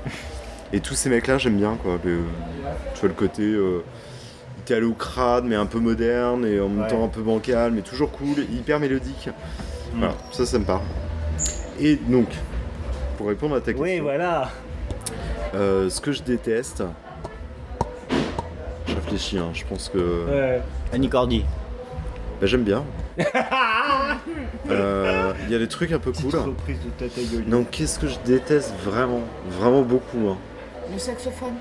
[0.72, 1.98] Et tous ces mecs là, j'aime bien quoi.
[2.06, 2.20] Le,
[2.94, 3.84] tu vois le côté euh,
[4.60, 6.88] italo crade, mais un peu moderne, et en même Ouais.
[6.90, 9.30] temps un peu bancal, mais toujours cool, hyper mélodique.
[9.96, 10.82] Voilà, ça, ça me parle.
[11.80, 12.28] Et donc,
[13.18, 13.82] pour répondre à ta question.
[13.84, 14.50] Oui, voilà.
[15.54, 16.84] Ce que je déteste.
[19.38, 19.98] Hein, je pense que.
[20.30, 20.62] Ouais.
[20.94, 21.46] Annie Cordy.
[22.40, 22.84] Bah, J'aime bien.
[24.70, 26.34] Euh, Il y a des trucs un peu cool.
[26.36, 27.48] reprise de Yoli.
[27.48, 30.30] Non, qu'est-ce que je déteste vraiment Vraiment beaucoup.
[30.30, 30.38] hein.
[30.92, 31.54] Le saxophone.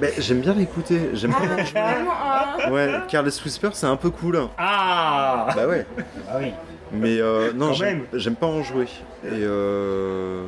[0.00, 1.10] Mais j'aime bien l'écouter.
[1.14, 1.34] J'aime
[1.74, 2.70] Ah, ah.
[2.70, 4.36] Ouais, Carles Whisper, c'est un peu cool.
[4.36, 4.50] hein.
[4.58, 5.86] Ah Bah ouais.
[6.30, 6.52] Ah oui.
[6.92, 8.86] Mais euh, non, j'aime pas en jouer.
[9.24, 10.44] Et euh,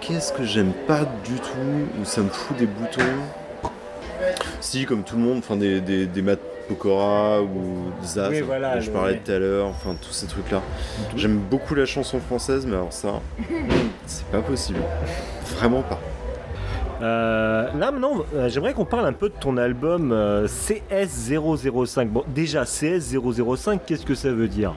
[0.00, 3.02] qu'est-ce que j'aime pas du tout Ou ça me fout des boutons
[4.60, 6.06] Si, comme tout le monde, enfin des, des,
[6.68, 9.20] Pokora ou Zaz, Oui, voilà, dont je parlais ouais.
[9.22, 10.62] tout à l'heure, enfin tous ces trucs-là.
[11.14, 13.20] J'aime beaucoup la chanson française, mais alors ça,
[14.06, 14.80] c'est pas possible.
[15.56, 16.00] Vraiment pas.
[17.02, 22.08] Euh, là maintenant, euh, j'aimerais qu'on parle un peu de ton album euh, CS005.
[22.08, 24.74] Bon, déjà, CS005, qu'est-ce que ça veut dire?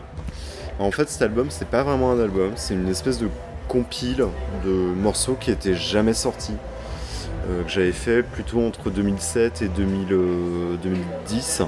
[0.80, 3.30] En fait, cet album, c'est pas vraiment un album, c'est une espèce de
[3.68, 4.26] compile
[4.66, 6.54] de morceaux qui étaient jamais sortis,
[7.50, 11.62] euh, que j'avais fait plutôt entre 2007 et 2000, euh, 2010.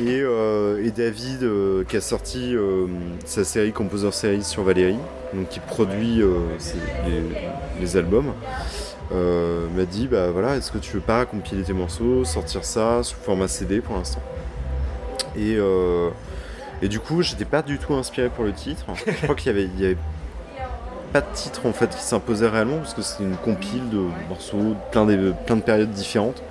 [0.00, 1.48] Et, euh, et David,
[1.86, 2.54] qui a sorti
[3.24, 4.98] sa série Composer Series sur Valérie,
[5.32, 6.20] donc qui produit
[7.80, 8.32] les, albums,
[9.10, 13.16] m'a dit bah voilà, est-ce que tu veux pas compiler tes morceaux, sortir ça sous
[13.16, 14.22] format CD pour l'instant?
[15.36, 15.58] Et
[16.82, 18.84] et du coup, j'étais pas du tout inspiré pour le titre.
[19.06, 19.96] Je crois qu'il y avait
[21.14, 24.58] pas de titre en fait qui s'imposait réellement parce que c'était une compile de morceaux
[24.58, 26.42] de plein de, plein de périodes différentes.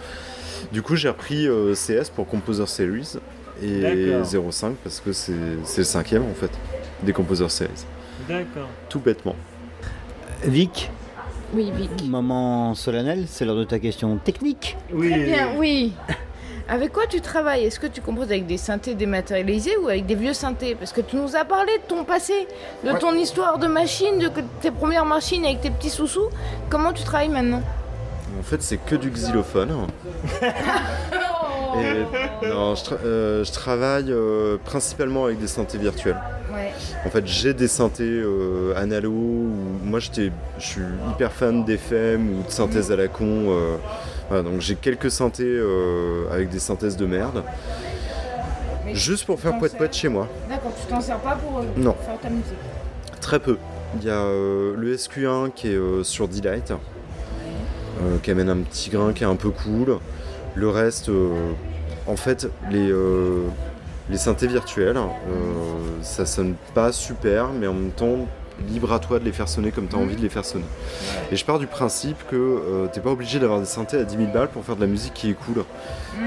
[0.72, 3.18] Du coup, j'ai repris euh, CS pour Composer Series
[3.62, 4.54] et D'accord.
[4.54, 5.34] 05 parce que c'est
[5.66, 6.50] c'est le cinquième en fait
[7.04, 7.84] des Composer Series.
[8.30, 8.70] D'accord.
[8.88, 9.36] Tout bêtement.
[10.46, 10.90] Vic,
[11.54, 12.08] Oui, Vic.
[12.10, 14.78] moment solennel, c'est l'heure de ta question technique.
[14.94, 15.10] Oui.
[15.10, 15.92] Très bien, oui.
[16.70, 17.66] Avec quoi tu travailles?
[17.66, 20.76] Est-ce que tu composes avec des synthés dématérialisés ou avec des vieux synthés?
[20.76, 22.48] Parce que tu nous as parlé de ton passé,
[22.86, 23.00] de Ouais.
[23.00, 24.30] ton histoire de machine, de
[24.62, 26.30] tes premières machines avec tes petits sous-sous.
[26.70, 27.62] Comment tu travailles maintenant?
[28.40, 29.88] En fait, c'est que du xylophone.
[31.76, 36.18] Et, non, je, tra- euh, je travaille euh, principalement avec des synthés virtuels.
[36.54, 36.72] Ouais.
[37.06, 39.10] En fait, j'ai des synthés euh, analo.
[39.10, 39.52] Ou...
[39.84, 40.10] Moi, je
[40.60, 43.48] suis hyper fan d'FM ou de synthèse à la con.
[44.30, 47.44] Voilà, donc j'ai quelques synthés euh, avec des synthèses de merde,
[48.86, 50.28] Mais juste pour faire poète poète chez moi.
[50.50, 51.96] D'accord, tu t'en sers pas pour euh, Non.
[52.06, 52.54] faire ta musique.
[53.22, 53.58] Très peu.
[54.00, 56.74] Il y a euh, le SQ1 qui est sur Delight,
[58.24, 59.98] qui amène un petit grain qui est un peu cool.
[60.56, 61.10] Le reste,
[62.08, 62.92] en fait, les,
[64.10, 64.98] les synthés virtuels,
[66.02, 68.28] ça sonne pas super, mais en même temps,
[68.70, 70.66] libre à toi de les faire sonner comme tu as envie de les faire sonner.
[71.32, 74.16] Et je pars du principe que euh, t'es pas obligé d'avoir des synthés à 10
[74.18, 75.64] 000 balles pour faire de la musique qui est cool.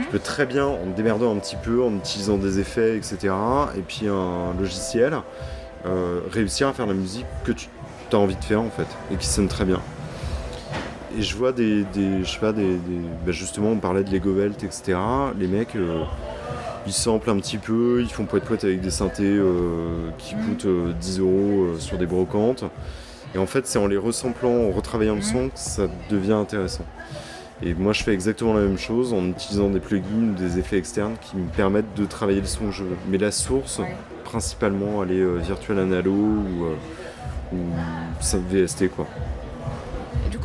[0.03, 3.33] Tu peux très bien, en te démerdant un petit peu, en utilisant des effets, etc.,
[3.77, 5.17] et puis un logiciel,
[5.87, 7.69] euh, réussir à faire la musique que tu
[8.13, 9.81] as envie de faire en fait, et qui sonne très bien.
[11.19, 14.11] Et je vois des, des je sais pas, des, des- bah, justement on parlait de
[14.13, 14.99] Lego Belt, etc.
[15.39, 16.03] Les mecs, euh,
[16.87, 20.67] ils samplent un petit peu, ils font poète poète avec des synthés euh, qui coûtent
[20.67, 21.31] euh, 10 euros
[21.75, 22.65] euh, sur des brocantes.
[23.35, 26.85] Et en fait, c'est en les ressamplant, en retravaillant le son, que ça devient intéressant.
[27.63, 30.77] Et moi, je fais exactement la même chose en utilisant des plugins ou des effets
[30.79, 32.97] externes qui me permettent de travailler le son que je veux.
[33.09, 33.95] Mais la source, Ouais.
[34.25, 36.67] principalement, elle est euh, virtuelle analo ou,
[37.53, 37.59] ou
[38.51, 39.07] VST quoi.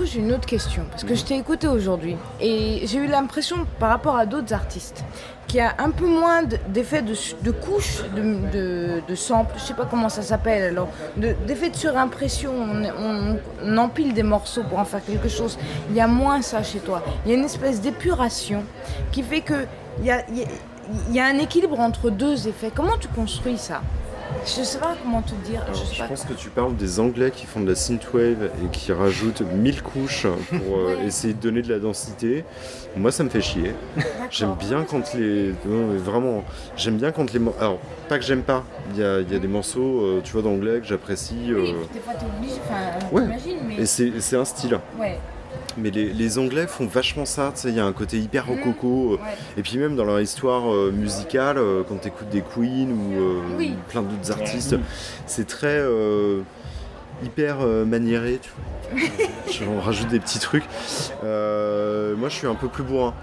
[0.01, 0.83] Coup, j'ai une autre question.
[0.89, 2.17] Parce que je t'ai écouté aujourd'hui.
[2.39, 5.03] Et j'ai eu l'impression, par rapport à d'autres artistes,
[5.47, 9.61] qu'il y a un peu moins d'effets de, de, couches, de, de, de samples, je
[9.61, 12.51] sais pas comment ça s'appelle alors, d'effets de, surimpression.
[12.51, 15.59] On, on, empile des morceaux pour en faire quelque chose.
[15.91, 17.03] Il y a moins ça chez toi.
[17.23, 18.63] Il y a une espèce d'épuration
[19.11, 19.67] qui fait que
[19.99, 22.71] il y a, il y a un équilibre entre deux effets.
[22.73, 23.83] Comment tu construis ça?
[24.45, 25.61] Je sais pas comment te dire.
[25.73, 29.41] je, pense que tu parles des Anglais qui font de la synthwave et qui rajoutent
[29.41, 32.43] 1000 couches pour euh, essayer de donner de la densité.
[32.95, 33.73] Moi, ça me fait chier.
[34.29, 35.51] J'aime bien quand les.
[35.63, 36.43] vraiment,
[36.75, 37.39] j'aime bien quand les.
[37.59, 38.63] Alors, pas que j'aime pas.
[38.93, 41.35] Il y a, des morceaux, euh, tu vois, d'anglais que j'apprécie.
[41.47, 42.55] Oui, euh, des fois, t'es obligé.
[42.65, 43.37] Enfin, ouais.
[43.65, 43.75] Mais...
[43.77, 44.79] Et c'est un style.
[44.99, 45.17] Ouais.
[45.77, 48.49] Mais les, Anglais font vachement ça, tu sais, il y a un côté hyper mmh.
[48.49, 49.13] rococo.
[49.13, 49.17] Euh,
[49.57, 53.71] et puis même dans leur histoire euh, musicale, euh, quand tu écoutes des Queen ou
[53.89, 54.75] plein d'autres artistes,
[55.25, 55.81] c'est très
[57.23, 58.65] hyper maniéré, tu vois.
[59.51, 60.65] je rajoute des petits trucs.
[61.21, 63.13] moi je suis un peu plus bourrin.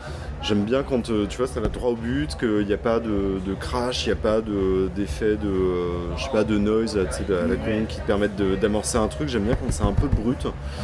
[0.41, 3.55] J'aime bien quand tu vois ça va droit au but, qu'il n'y a pas de,
[3.59, 7.03] crash, il n'y a pas d'effet de, je sais pas, de noise à
[7.47, 9.29] la con qui te permettent d'amorcer un truc.
[9.29, 10.47] J'aime bien quand c'est un peu brut.
[10.47, 10.83] Ah,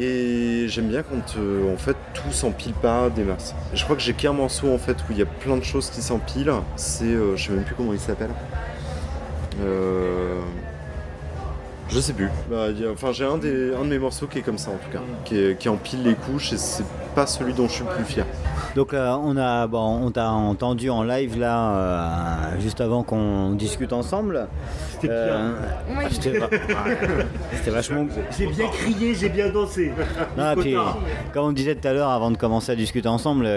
[0.00, 3.54] et j'aime bien quand euh, en fait tout s'empile pas des masses.
[3.74, 5.90] Je crois que j'ai qu'un morceau en fait où il y a plein de choses
[5.90, 6.52] qui s'empilent.
[6.76, 8.30] C'est, euh, je sais même plus comment il s'appelle.
[9.60, 10.40] Euh,
[11.88, 12.28] je sais plus.
[12.50, 14.90] Bah, enfin, j'ai un, des, un de mes morceaux qui est comme ça en tout
[14.90, 18.04] cas, qui, qui empile les couches et c'est pas celui dont je suis le plus
[18.04, 18.26] fier.
[18.74, 23.50] Donc euh, on a bon, on t'a entendu en live là euh, juste avant qu'on
[23.52, 24.46] discute ensemble.
[24.92, 25.16] C'était bien.
[25.16, 25.54] Euh,
[27.52, 28.06] c'était vachement.
[28.36, 29.92] J'ai bien crié, j'ai bien dansé.
[31.32, 33.48] comme on disait tout à l'heure avant de commencer à discuter ensemble,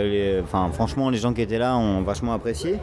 [0.43, 2.77] enfin franchement les gens qui étaient là ont vachement apprécié.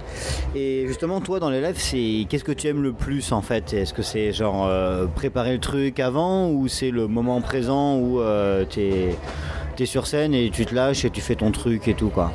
[0.54, 3.72] Et justement toi dans les lives, c'est qu'est-ce que tu aimes le plus en fait?
[3.72, 4.70] Est-ce que c'est genre
[5.14, 8.20] préparer le truc avant ou c'est le moment présent où
[8.68, 12.08] tu es sur scène et tu te lâches et tu fais ton truc et tout
[12.10, 12.32] quoi?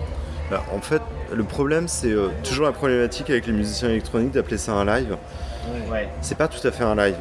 [0.49, 1.01] Bah, en fait,
[1.33, 5.17] le problème, c'est euh, toujours la problématique avec les musiciens électroniques d'appeler ça un live.
[6.21, 7.15] C'est pas tout à fait un live.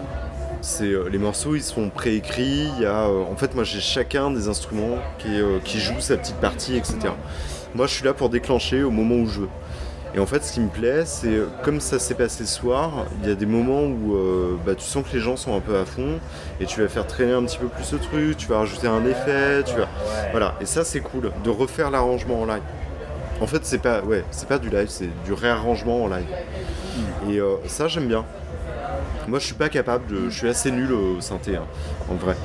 [0.60, 2.68] C'est euh, les morceaux, ils sont préécrits.
[2.76, 6.16] Il y a, euh, en fait, moi, j'ai chacun des instruments qui, qui joue sa
[6.16, 6.98] petite partie, etc.
[7.74, 9.48] Moi, je suis là pour déclencher au moment où je veux.
[10.14, 13.28] Et en fait, ce qui me plaît, c'est comme ça s'est passé ce soir, il
[13.28, 15.78] y a des moments où euh, bah, tu sens que les gens sont un peu
[15.78, 16.18] à fond
[16.60, 19.04] et tu vas faire traîner un petit peu plus ce truc, tu vas rajouter un
[19.06, 19.88] effet, tu vas...
[20.32, 22.62] Voilà, et ça c'est cool, de refaire l'arrangement en live.
[23.40, 26.26] En fait, c'est pas, ouais, c'est pas du live, c'est du réarrangement en live.
[27.28, 28.24] Et euh, ça, j'aime bien.
[29.26, 31.64] Moi, je suis pas capable, de, je suis assez nul au synthé, hein,
[32.10, 32.36] en vrai.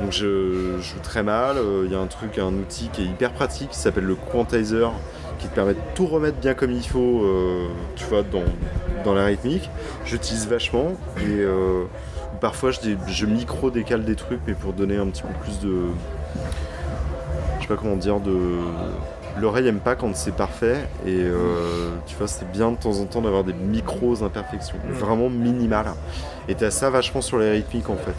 [0.00, 1.56] Donc, je, joue très mal.
[1.58, 4.14] Euh, il y a un truc, un outil qui est hyper pratique qui s'appelle le
[4.14, 4.92] quantizer
[5.38, 8.44] qui te permet de tout remettre bien comme il faut, euh, tu vois, dans,
[9.04, 9.70] dans la rythmique.
[10.04, 11.84] J'utilise vachement et euh,
[12.40, 15.82] parfois je, je micro-décale des trucs, mais pour donner un petit peu plus de.
[17.56, 18.36] Je sais pas comment dire, de.
[19.38, 23.04] L'oreille aime pas quand c'est parfait et euh, tu vois c'est bien de temps en
[23.04, 24.92] temps d'avoir des micros imperfections, mm.
[24.92, 25.92] vraiment minimales.
[26.48, 28.14] Et t'as ça vachement sur les rythmiques en fait.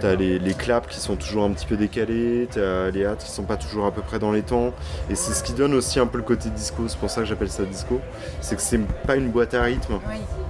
[0.00, 3.30] T'as les, les, claps qui sont toujours un petit peu décalés, t'as les hâtes qui
[3.30, 4.72] sont pas toujours à peu près dans les temps.
[5.10, 7.26] Et c'est ce qui donne aussi un peu le côté disco, c'est pour ça que
[7.26, 8.00] j'appelle ça disco.
[8.40, 9.98] C'est que c'est pas une boîte à rythme,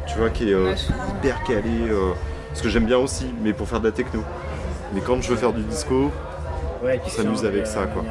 [0.06, 0.74] tu vois, qui est euh,
[1.16, 1.88] hyper calée.
[1.88, 2.12] Euh,
[2.54, 4.22] ce que j'aime bien aussi, mais pour faire de la techno.
[4.92, 6.10] Mais quand je veux faire du disco,
[6.82, 8.04] ouais, qui s'amuse avec ça quoi.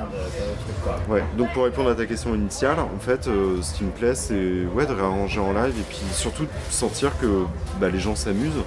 [1.09, 1.23] Ouais.
[1.37, 4.65] Donc pour répondre à ta question initiale, en fait, euh, ce qui me plaît, c'est
[4.73, 7.45] ouais, de réarranger en live et puis surtout de sentir que
[7.79, 8.63] bah, les gens s'amusent.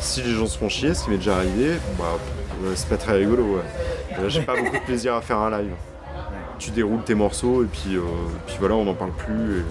[0.00, 2.16] Si les gens se font chier, ce qui m'est déjà arrivé, bah,
[2.74, 3.56] c'est pas très rigolo.
[3.56, 4.28] Ouais.
[4.28, 5.72] J'ai pas beaucoup de plaisir à faire un live.
[6.58, 8.02] Tu déroules tes morceaux et puis, euh,
[8.46, 9.64] puis voilà, on n'en parle plus.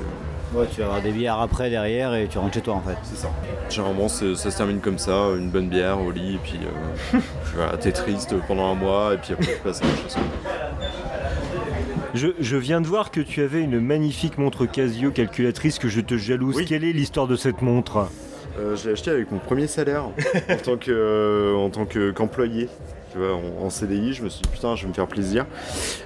[0.54, 2.98] Ouais, tu vas avoir des bières après derrière et tu rentres chez toi en fait.
[3.04, 3.30] C'est ça.
[3.70, 7.20] Généralement, ça se termine comme ça, une bonne bière au lit, et puis euh,
[7.56, 10.18] voilà, t'es triste pendant un mois, et puis après tu passes à autre chose.
[12.14, 16.02] Je, je, viens de voir que tu avais une magnifique montre Casio calculatrice que je
[16.02, 16.66] te jalouse.
[16.68, 18.10] Quelle est l'histoire de cette montre?
[18.60, 22.68] Euh, Je l'ai achetée avec mon premier salaire en tant que, euh, en tant qu'employé.
[23.14, 25.46] tu vois, en, CDI, je me suis dit putain, je vais me faire plaisir.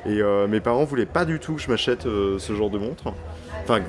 [0.05, 3.11] Et mes parents voulaient pas du tout que je m'achète ce genre de montre.
[3.63, 3.81] Enfin,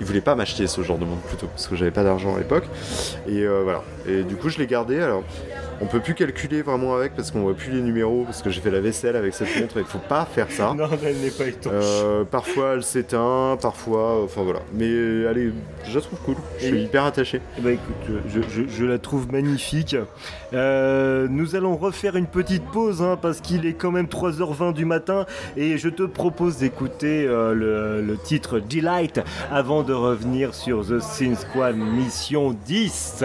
[0.00, 2.38] il voulait pas m'acheter ce genre de montre plutôt parce que j'avais pas d'argent à
[2.38, 2.64] l'époque.
[3.26, 5.22] Et euh, voilà et du coup je l'ai gardé alors
[5.80, 8.60] on peut plus calculer vraiment avec parce qu'on voit plus les numéros parce que j'ai
[8.60, 10.74] fait la vaisselle avec cette montre et il faut pas faire ça.
[10.78, 11.72] Non, elle n'est pas étanche.
[11.72, 14.60] Euh, parfois elle s'éteint, parfois, enfin voilà.
[14.74, 15.52] Mais allez,
[15.84, 16.36] je la trouve cool.
[16.58, 17.40] Je suis hyper attaché.
[17.60, 19.96] Ben, écoute, je, la trouve magnifique.
[20.52, 24.84] Euh, nous allons refaire une petite pause hein, parce qu'il est quand même 3h20 du
[24.84, 30.86] matin et je te propose d'écouter euh, le, le, titre Delight avant de revenir sur
[30.86, 33.24] The Sin Squad Mission 10.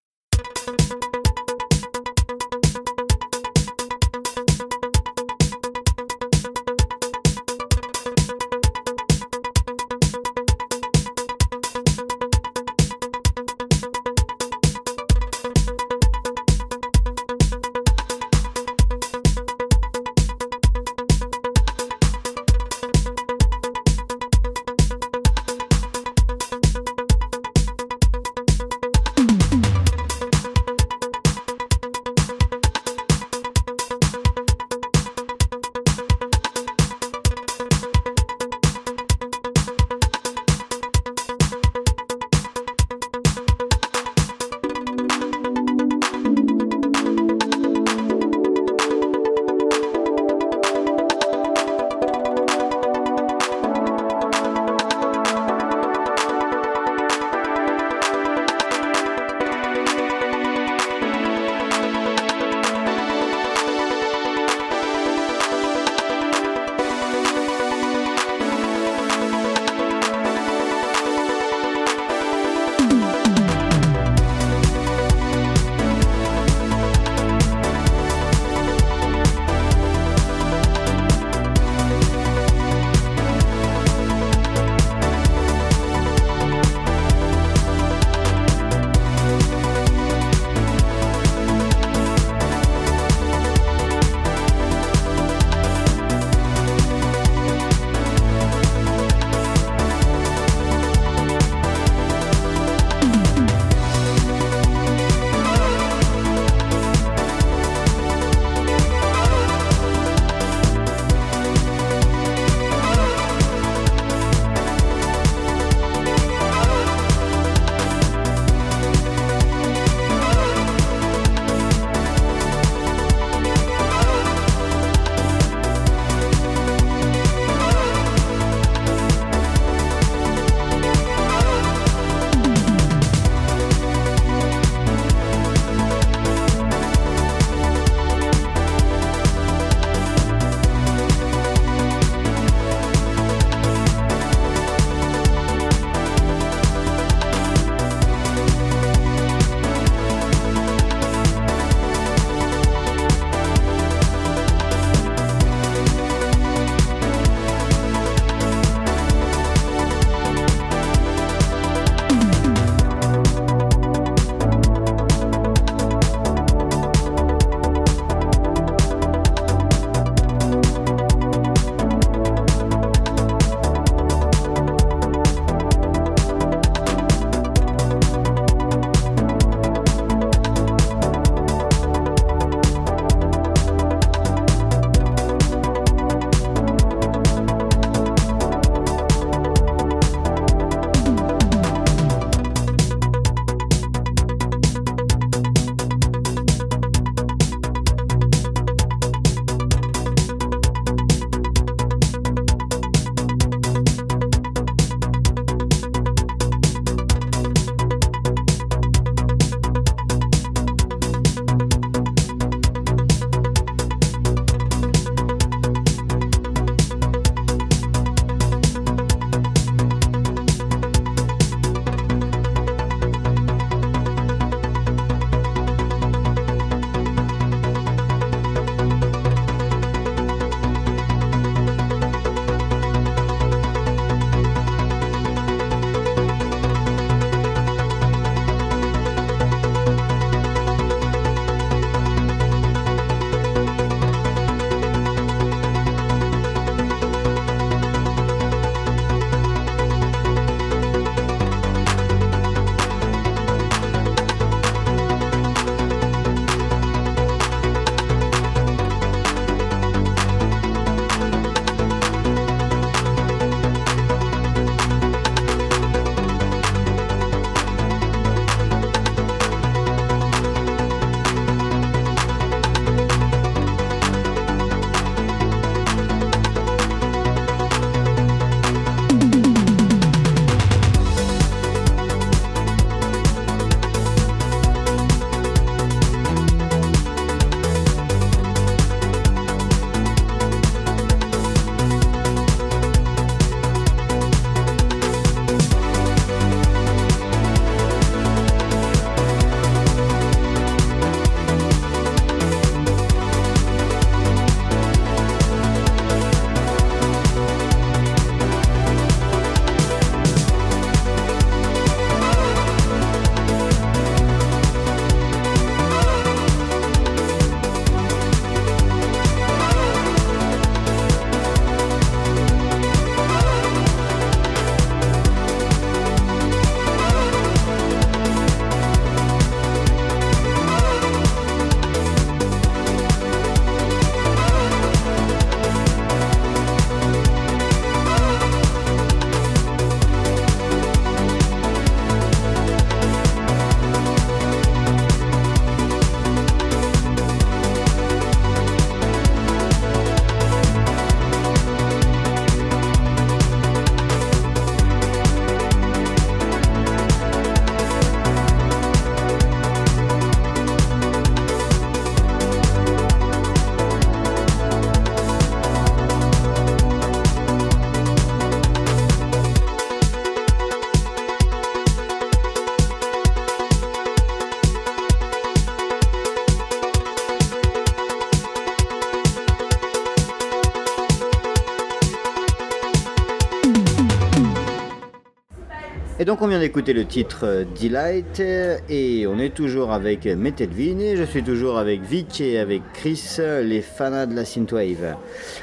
[386.21, 390.99] Et donc on vient d'écouter le titre euh, Delight et on est toujours avec Metelvin
[390.99, 395.15] et je suis toujours avec Vic et avec Chris, les fans de la synthwave.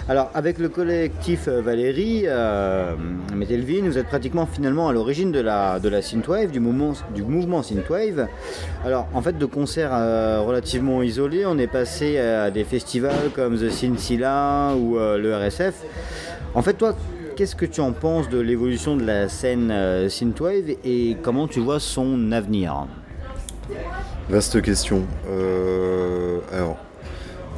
[0.08, 2.96] Alors avec le collectif euh, Valérie, euh,
[3.36, 7.22] Metelvin, vous êtes pratiquement finalement à l'origine de la, de la synthwave, du mouvement, du
[7.22, 8.26] mouvement synthwave.
[8.84, 13.56] Alors en fait de concerts euh, relativement isolés, on est passé à des festivals comme
[13.56, 15.84] The Syncilla ou euh, le RSF.
[16.56, 16.96] En fait toi,
[17.38, 21.60] qu'est-ce que tu en penses de l'évolution de la scène euh, synthwave et comment tu
[21.60, 22.88] vois son avenir?
[24.28, 25.06] Vaste question.
[25.30, 26.78] Euh, alors,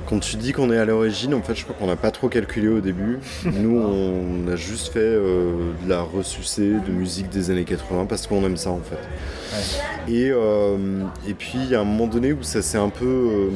[0.06, 2.28] quand tu dis qu'on est à l'origine, en fait, je crois qu'on n'a pas trop
[2.28, 3.20] calculé au début.
[3.46, 8.26] Nous, on a juste fait euh, de la ressucée de musique des années 80 parce
[8.26, 10.12] qu'on aime ça, en fait.
[10.12, 13.06] Et, euh, et puis, il y a un moment donné où ça s'est un peu
[13.06, 13.50] euh,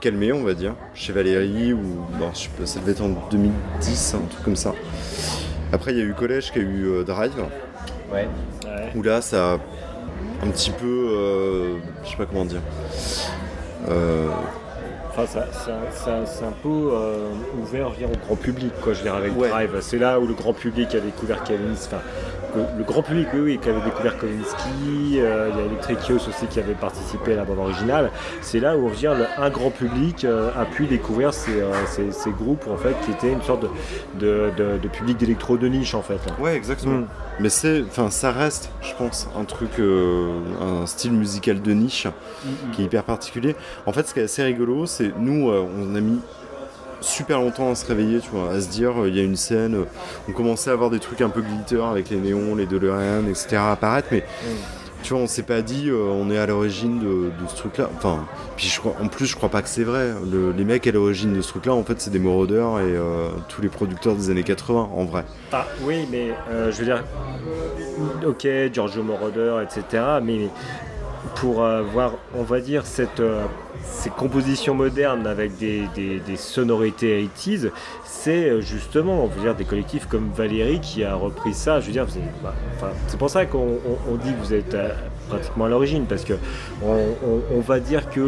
[0.00, 1.82] calmé, on va dire, chez Valérie, ou
[2.18, 4.74] bon, je sais pas, ça devait être en 2010, un truc comme ça.
[5.74, 7.32] Après, il y a eu Collège qui a eu euh, Drive,
[8.12, 8.28] Ouais.
[8.94, 9.58] où là, ça a
[10.44, 12.60] un petit peu, euh, je sais pas comment dire.
[13.90, 14.28] Euh,
[15.16, 17.28] Enfin, ça, ça- ça- c'est un peu euh,
[17.62, 19.48] ouvert au grand public, quoi, je veux dire, avec Ouais.
[19.48, 19.76] Drive.
[19.80, 21.86] C'est là où le grand public a découvert Kavinsky.
[21.94, 22.02] Enfin,
[22.54, 25.18] que- le grand public, oui, oui, qui avait découvert Kavinsky.
[25.20, 28.10] euh, il y a Electric aussi qui avait participé à la bande originale.
[28.40, 32.30] C'est là où, dire, un grand public euh, a pu découvrir ces, euh, ces- ces
[32.30, 33.68] groupes, en fait, qui étaient une sorte de,
[34.18, 36.20] de- de- de public d'électro de niche, en fait.
[36.40, 36.98] Ouais, exactement.
[37.00, 37.06] Mm.
[37.40, 40.28] Mais c'est, enfin, ça reste, je pense, un truc, euh,
[40.60, 42.06] un style musical de niche
[42.72, 43.56] qui est hyper particulier.
[43.86, 46.20] En fait, ce qui est assez rigolo, c'est nous, euh, on a mis
[47.04, 49.36] super longtemps à se réveiller, tu vois, à se dire, euh, il y a une
[49.36, 49.84] scène, euh,
[50.28, 53.56] on commençait à avoir des trucs un peu glitter avec les néons, les DeLorean, etc.
[53.56, 54.24] apparaître, mais
[55.02, 57.90] tu vois, on s'est pas dit, euh, on est à l'origine de, ce truc-là.
[57.96, 58.24] Enfin,
[58.56, 60.12] puis je crois, en plus, je crois pas que c'est vrai.
[60.30, 62.94] Le- les mecs à l'origine de ce truc-là, en fait, c'est des maraudeurs et
[63.48, 65.24] tous les producteurs des années 80, en vrai.
[65.52, 66.30] Ah, oui, mais
[66.70, 67.04] je veux dire,
[68.26, 70.02] ok, Giorgio Moroder, etc.
[70.22, 70.48] Mais
[71.34, 73.20] pour avoir, on va dire, cette,
[73.90, 77.70] ces compositions modernes avec des, des- des sonorités 80s,
[78.04, 81.80] c'est euh, justement, on veut dire, des collectifs comme Valérie qui a repris ça.
[81.80, 84.54] Je veux dire, c'est bah, enfin, c'est pour ça qu'on on- on dit que vous
[84.54, 84.90] êtes euh,
[85.28, 86.34] pratiquement à l'origine, parce que
[86.82, 88.20] on, va dire que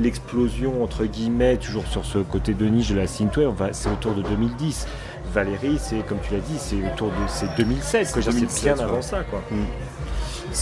[0.00, 4.22] l'explosion, entre guillemets, toujours sur ce côté de niche de la synthwave, c'est autour de
[4.22, 4.86] 2010.
[5.32, 8.20] Valérie, c'est comme tu l'as dit, c'est autour de c'est 2007, quoi.
[8.22, 9.40] Je veux dire, C'est 2007, bien avant ça, quoi.
[9.48, 9.54] C'est-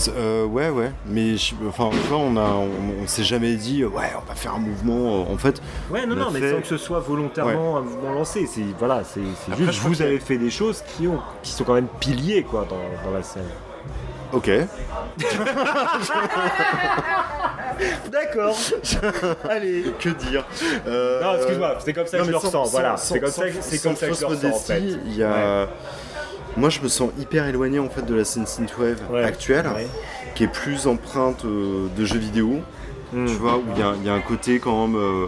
[0.09, 2.69] euh, ouais, ouais, mais je- enfin, tu vois, on a, on,
[3.05, 5.25] on s'est jamais dit, euh, ouais, on va faire un mouvement.
[5.29, 5.61] euh, En fait,
[5.91, 8.47] Ouais, non, non, mais sans que ce soit volontairement un mouvement lancé.
[8.47, 9.21] C'est voilà, c'est
[9.57, 12.67] juste je vous avez fait des choses qui ont, qui sont quand même piliers, quoi,
[12.69, 13.45] dans, dans la scène.
[14.33, 14.51] ok.
[18.11, 18.57] D'accord.
[19.49, 19.85] Allez.
[20.01, 20.45] Que dire
[20.87, 22.71] Euh, Non, excuse-moi, c'est comme ça que non, je le sans- ressens.
[22.73, 24.81] Voilà, c'est comme ça, c'est comme ça que je le ressens en fait.
[24.81, 25.69] modestie, Il y a...
[26.59, 29.23] Moi, je me sens hyper éloigné en fait de la scène synthwave Ouais.
[29.23, 29.87] actuelle, Ouais.
[30.35, 32.61] qui est plus empreinte euh, de jeux vidéo.
[33.13, 33.27] Mm.
[33.27, 35.27] Tu vois, où il y, a- il y a un côté quand même euh,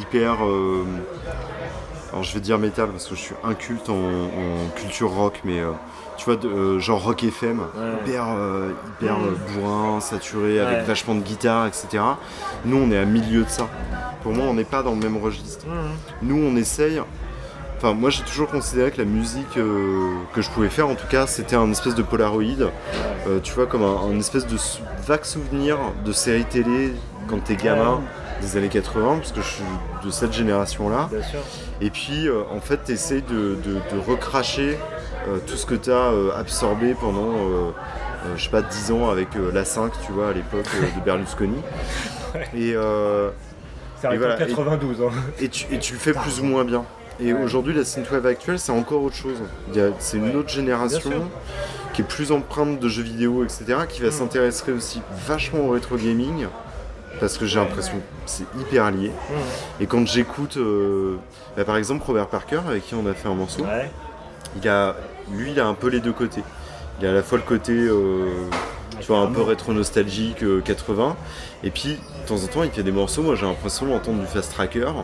[0.00, 0.44] hyper.
[0.44, 0.84] euh,
[2.12, 5.60] alors, je vais dire métal parce que je suis inculte en, en culture rock, mais
[6.16, 7.66] tu vois, de- genre rock FM, Ouais.
[8.02, 8.26] hyper,
[9.00, 9.24] hyper Mm.
[9.24, 12.02] euh, bourrin, saturé, avec vachement de guitare, etc.
[12.64, 13.68] Nous, on est à milieu de ça.
[14.22, 15.66] Pour moi, on n'est pas dans le même registre.
[15.66, 16.26] Mm.
[16.28, 17.00] Nous, on essaye.
[17.84, 21.06] Enfin, moi, j'ai toujours considéré que la musique euh, que je pouvais faire, en tout
[21.06, 22.68] cas, c'était un espèce de polaroïde.
[23.28, 26.94] Euh, tu vois, comme un, un espèce de sou- vague souvenir de séries télé
[27.28, 28.00] quand t'es gamin
[28.40, 29.64] des années 80, parce que je suis
[30.02, 31.10] de cette génération-là.
[31.82, 34.78] Et puis, euh, en fait, t'essayes de, de, de recracher
[35.46, 37.34] tout ce que t'as absorbé pendant,
[38.34, 40.64] je sais pas, 10 ans avec la 5, tu vois, à l'époque
[40.96, 41.58] de Berlusconi.
[42.56, 42.74] Et.
[44.00, 45.02] C'est voilà, en 92.
[45.02, 45.10] hein.
[45.40, 46.84] et tu, et tu le fais plus ou moins bien.
[47.20, 49.36] Et aujourd'hui, la synthwave actuelle, c'est encore autre chose.
[50.00, 50.34] C'est une Ouais.
[50.34, 51.10] autre génération
[51.92, 54.12] qui est plus empreinte de jeux vidéo, etc., qui va Mm.
[54.12, 56.46] s'intéresser aussi vachement au rétro gaming,
[57.20, 59.10] parce que j'ai l'impression que c'est hyper lié.
[59.10, 59.82] Mm.
[59.82, 61.16] Et quand j'écoute, euh,
[61.56, 63.64] bah, par exemple, Robert Parker, avec qui on a fait un morceau,
[64.60, 64.96] il a,
[65.32, 66.42] lui, il a un peu les deux côtés.
[67.00, 68.26] Il a à la fois le côté, euh,
[69.00, 71.16] tu vois, un peu rétro-nostalgique, euh, 80,
[71.62, 71.90] et puis,
[72.22, 74.86] de temps en temps, il fait des morceaux, moi j'ai l'impression d'entendre du Fast Tracker,
[74.88, 75.02] ou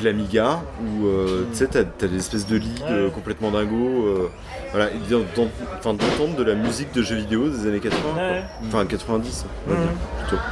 [0.00, 2.90] de l'Amiga, où, euh, tu sais, t'as, des espèces de Ouais.
[2.90, 4.28] euh, complètement dingos, euh,
[4.72, 8.12] voilà, et d'en- d'en- enfin, d'entendre de la musique de jeux vidéo des années 80,
[8.14, 8.22] quoi.
[8.22, 8.42] Ouais.
[8.68, 9.82] enfin 90, on va Mhm.
[9.84, 9.92] dire,
[10.26, 10.42] plutôt.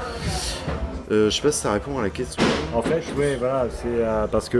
[1.10, 2.42] Euh, je sais pas si ça répond à la question.
[2.74, 4.58] En fait, ouais, voilà, c'est euh, parce que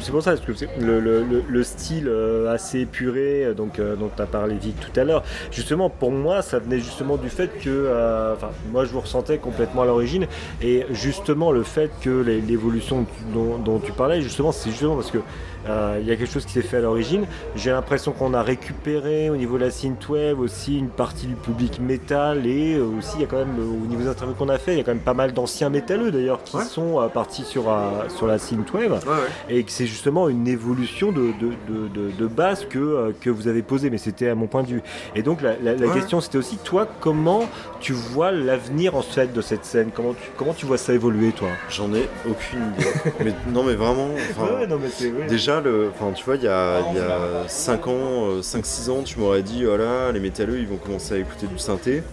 [0.00, 3.80] c'est pour ça parce que le, le, le, le style euh, assez épuré euh, donc
[3.80, 5.24] dont tu as parlé Vic tout à l'heure.
[5.50, 7.88] Justement, pour moi, ça venait justement du fait que,
[8.36, 10.26] enfin, moi, je vous ressentais complètement à l'origine,
[10.62, 15.18] et justement le fait que l'évolution dont, tu parlais, justement, c'est justement parce que
[15.66, 17.26] il y a quelque chose qui s'est fait à l'origine.
[17.56, 21.80] J'ai l'impression qu'on a récupéré au niveau de la synthwave aussi une partie du public
[21.80, 24.48] métal et euh, aussi il y a quand même euh, au niveau des interviews qu'on
[24.48, 26.64] a fait, il y a quand même pas mal d'anciens métalleux d'ailleurs qui Ouais.
[26.64, 29.54] sont euh, partis sur, euh, sur la synthwave Ouais, ouais.
[29.56, 33.30] et que c'est justement une évolution de, de, de, de- de base que, euh, que
[33.30, 34.82] vous avez posée, mais c'était à mon point de vue.
[35.14, 35.94] Et donc la, la- la Ouais.
[35.94, 37.48] question c'était aussi, toi, comment
[37.80, 39.90] tu vois l'avenir en fait de cette scène?
[39.94, 41.48] Comment tu, comment tu vois ça évoluer, toi?
[41.68, 42.90] J'en ai aucune idée.
[43.24, 44.08] mais, non, mais vraiment.
[44.30, 45.26] enfin, non, mais c'est vrai.
[45.26, 49.02] Déjà, le, enfin, tu vois, il y a, il y a 5 ans, 5-6 ans,
[49.02, 52.04] tu m'aurais dit, voilà, les métalleux, ils vont commencer à écouter du synthé.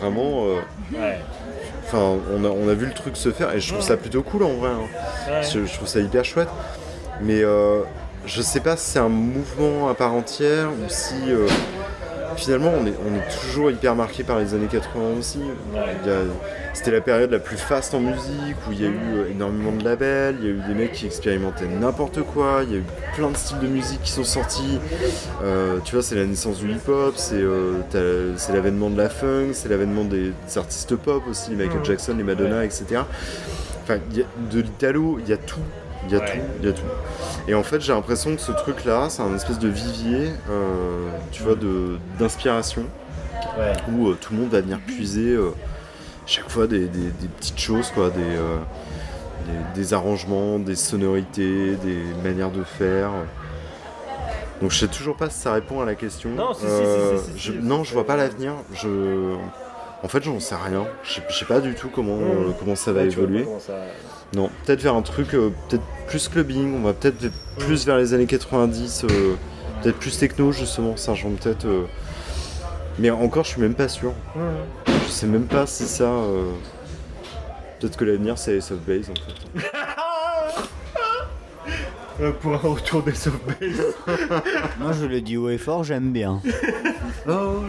[0.00, 0.60] Vraiment, euh,
[1.84, 4.22] enfin, on a, on a vu le truc se faire et je trouve ça plutôt
[4.22, 4.70] cool en vrai.
[4.70, 4.88] hein.
[5.42, 6.48] Je, je trouve ça hyper chouette.
[7.20, 7.80] Mais euh,
[8.26, 11.46] je sais pas si c'est un mouvement à part entière ou si euh,
[12.36, 15.40] finalement on est, on est toujours hyper marqué par les années 80 aussi.
[16.74, 19.72] C'était la période la plus faste en musique où il y a eu euh, énormément
[19.72, 22.78] de labels, il y a eu des mecs qui expérimentaient n'importe quoi, il y a
[22.78, 24.78] eu plein de styles de musique qui sont sortis.
[25.44, 27.74] Euh, tu vois, c'est la naissance du hip-hop, c'est euh,
[28.36, 32.14] c'est l'avènement de la funk, c'est l'avènement des, des artistes pop aussi, les Michael Jackson,
[32.16, 33.02] les Madonna, etc.
[33.82, 35.60] Enfin, il y a- de l'italo, il y a tout.
[36.06, 36.26] Il y a Ouais.
[36.32, 36.82] tout, il y a tout.
[37.48, 41.42] Et en fait, j'ai l'impression que ce truc-là, c'est un espèce de vivier, euh, tu
[41.42, 41.54] vois,
[42.18, 42.84] d'inspiration,
[43.58, 43.72] Ouais.
[43.92, 45.50] où euh, tout le monde va venir puiser euh,
[46.26, 51.98] chaque fois des, des- des petites choses, quoi, des, des, des arrangements, des sonorités, des
[52.22, 53.10] manières de faire.
[54.60, 56.30] Donc je sais toujours pas si ça répond à la question.
[56.30, 58.52] Non, si, si, si, si, si, je- non, je vois pas l'avenir.
[58.74, 59.34] Je...
[60.02, 60.84] En fait, j'en sais rien.
[61.04, 62.22] Je sais- pas du tout comment, Mm.
[62.22, 63.46] euh, comment ça va Ouais, évoluer.
[63.60, 63.72] ça-
[64.34, 68.14] Non, peut-être vers un truc euh, peut-être plus clubbing, on va peut-être plus vers les
[68.14, 69.34] années 90, euh,
[69.82, 71.66] peut-être plus techno justement, ça rejoint peut-être.
[71.66, 71.84] euh,
[72.98, 74.12] Mais encore, je suis même pas sûr.
[74.86, 76.04] Je sais même pas si ça.
[76.04, 76.44] euh,
[77.80, 79.14] Peut-être que l'avenir c'est Ace of Base en
[79.60, 79.66] fait.
[82.20, 83.94] Euh, pour un retour des softbase.
[84.78, 86.40] Moi, je le dis haut et fort, j'aime bien.
[87.28, 87.60] Oh,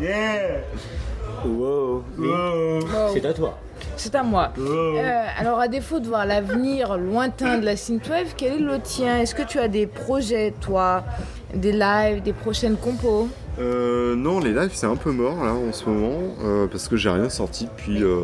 [0.00, 0.62] Yeah!
[1.44, 2.04] Wow.
[2.18, 3.14] Wow.
[3.14, 3.58] C'est à toi.
[3.98, 4.50] C'est à moi.
[4.58, 9.18] Euh, alors, à défaut de voir l'avenir lointain de la synthwave, quel est le tien?
[9.18, 11.02] Est-ce que tu as des projets, toi?
[11.54, 13.28] Des lives, des prochaines compos?
[13.58, 16.96] Euh, non, les lives c'est un peu mort là en ce moment euh, parce que
[16.96, 18.04] j'ai rien sorti depuis.
[18.04, 18.20] euh,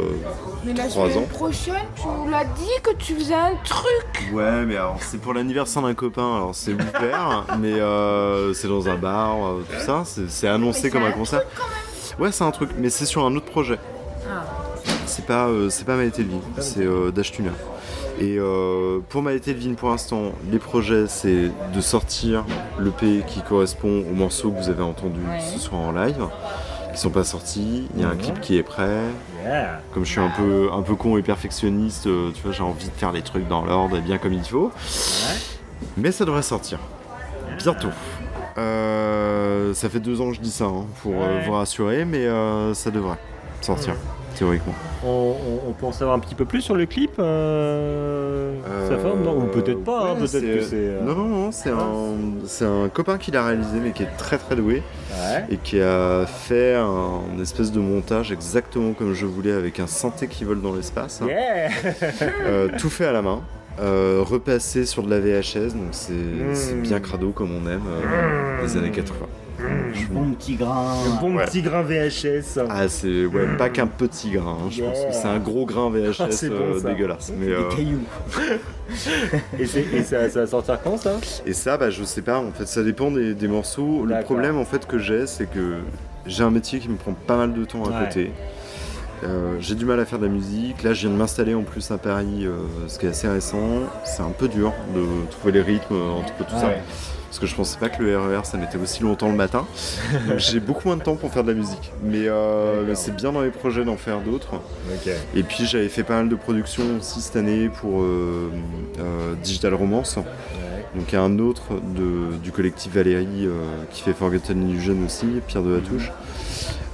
[0.64, 1.22] Mais la semaine ans.
[1.22, 5.35] prochaine, tu nous l'as dit que tu faisais un truc Ouais, mais alors c'est pour
[5.35, 7.72] l'anniversaire d'un copain, alors c'est ouvert, mais
[8.55, 9.37] c'est dans un bar,
[9.68, 11.43] tout ça, c'est annoncé Mais comme un un concert.
[12.20, 13.79] Ouais, c'est un truc, mais c'est sur un autre projet.
[14.31, 14.45] Ah.
[15.15, 17.51] C'est pas, euh, c'est pas Maëté Levine, c'est euh, Dash Tuner.
[18.19, 22.45] Et euh, pour Maëté Levine, pour l'instant, les projets, c'est de sortir
[22.81, 25.39] l'EP qui correspond aux morceaux que vous avez entendus Ouais.
[25.39, 26.27] ce soir en live,
[26.93, 27.87] qui sont pas sortis.
[27.95, 28.19] Il y a un Mhm.
[28.23, 28.99] clip qui est prêt.
[29.93, 32.93] Comme je suis un peu, un peu con et perfectionniste, tu vois, j'ai envie de
[32.97, 34.73] faire les trucs dans l'ordre et bien comme il faut.
[35.97, 36.81] Mais ça devrait sortir.
[37.59, 37.89] Bientôt.
[38.59, 42.27] Euh, ça fait deux ans que je dis ça, hein, pour euh, vous rassurer, mais
[42.27, 43.19] euh, ça devrait
[43.61, 43.95] sortir,
[44.35, 44.74] théoriquement.
[45.05, 48.55] On, on- on peut en savoir un petit peu plus sur le clip euh,
[48.89, 50.74] Sa Euh, forme Non, ou peut-être pas, hein, ouais, peut-être que c'est.
[50.76, 52.14] euh, Non, non, non, c'est un,
[52.47, 55.45] c'est un copain qui l'a réalisé, mais qui est très très doué, Ouais.
[55.51, 60.26] et qui a fait un, espèce de montage exactement comme je voulais, avec un synthé
[60.26, 61.20] qui vole dans l'espace.
[61.26, 61.70] Yeah!
[62.47, 63.41] Euh, tout fait à la main.
[63.80, 66.12] euh, repassé sur de la VHS, donc c'est
[66.53, 66.82] c'est Mm.
[66.82, 69.26] bien crado comme on aime euh, des années 80.
[70.11, 70.95] Bon petit grain.
[71.07, 71.45] Un bon Ouais.
[71.45, 72.59] petit grain VHS.
[72.69, 75.91] Ah, c'est ouais, pas qu'un petit grain, hein, je pense que c'est un gros grain
[75.91, 77.33] VHS Ah, bon, euh, dégueulasse.
[77.39, 78.01] Mais, euh, Des cailloux.
[79.59, 81.12] Et, ça, ça va sortir quand ça?
[81.47, 84.05] Et ça, bah, je sais pas, en fait, ça dépend des, des morceaux.
[84.05, 85.79] Le problème en fait que j'ai, c'est que
[86.27, 88.07] j'ai un métier qui me prend pas mal de temps à Ouais.
[88.07, 88.33] côté.
[89.25, 90.83] Euh, j'ai du mal à faire de la musique.
[90.83, 92.59] Là, je viens de m'installer en plus à Paris, euh,
[92.89, 93.59] ce qui est assez récent.
[94.05, 96.67] C'est un peu dur de trouver les rythmes euh, entre tout ça.
[96.67, 96.83] Ouais.
[97.35, 99.66] Parce que je pensais pas que le RER ça mettait aussi longtemps le matin.
[100.28, 101.91] Donc j'ai beaucoup moins de temps pour faire de la musique.
[102.05, 104.61] Mais, euh, c'est bien dans les projets d'en faire d'autres.
[105.35, 108.51] Et puis j'avais fait pas mal de productions aussi cette année pour euh,
[109.01, 110.16] euh, Digital Romance.
[110.16, 110.22] Ouais.
[110.95, 111.62] Donc il y a un autre
[111.97, 113.49] de- du collectif Valérie
[113.91, 116.12] qui fait Forgotten Illusion aussi, Pierre de la Touche.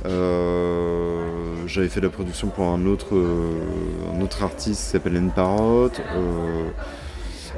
[0.06, 1.20] Euh,
[1.66, 3.50] j'avais fait la production pour un autre, euh,
[4.16, 5.90] un autre artiste qui s'appelle N Parrot.
[6.16, 6.70] euh,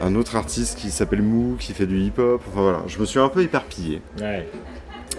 [0.03, 2.43] un autre artiste qui s'appelle Mou, qui fait du hip-hop.
[2.49, 4.03] Enfin voilà, je me suis un peu éparpillé.
[4.21, 4.49] Ouais.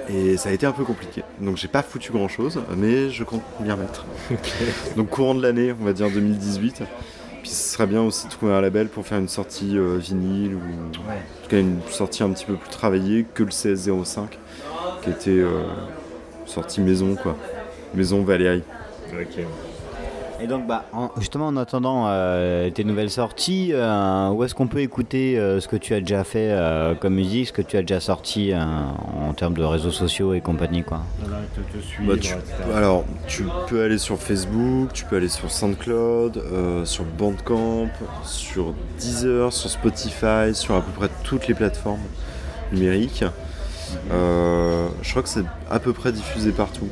[0.10, 1.24] Et ça a été un peu compliqué.
[1.40, 4.06] Donc j'ai pas foutu grand chose, mais je compte m'y remettre.
[4.98, 6.84] Donc courant de l'année, on va dire 2018.
[7.42, 10.56] Puis ce serait bien aussi de trouver un label pour faire une sortie euh, vinyle
[10.56, 11.02] ou en tout
[11.50, 14.28] cas une sortie un petit peu plus travaillée que le CS05
[15.04, 15.64] qui était euh,
[16.46, 17.36] sortie maison quoi.
[17.94, 18.64] Maison Valérie.
[19.14, 19.46] Ok.
[20.44, 24.68] Et donc, bah, en- justement, en attendant euh, tes nouvelles sorties, euh, où est-ce qu'on
[24.68, 27.78] peut écouter euh, ce que tu as déjà fait euh, comme musique, ce que tu
[27.78, 28.58] as déjà sorti euh,
[29.26, 32.36] en termes de réseaux sociaux et compagnie, quoi Voilà, te, te suivre, Bah, tu-
[32.76, 37.88] alors, tu peux aller sur Facebook, tu peux aller sur SoundCloud, euh, sur Bandcamp,
[38.26, 42.02] sur Deezer, sur Spotify, sur à peu près toutes les plateformes
[42.74, 43.24] numériques.
[44.12, 46.90] Euh, je crois que c'est à peu près diffusé partout.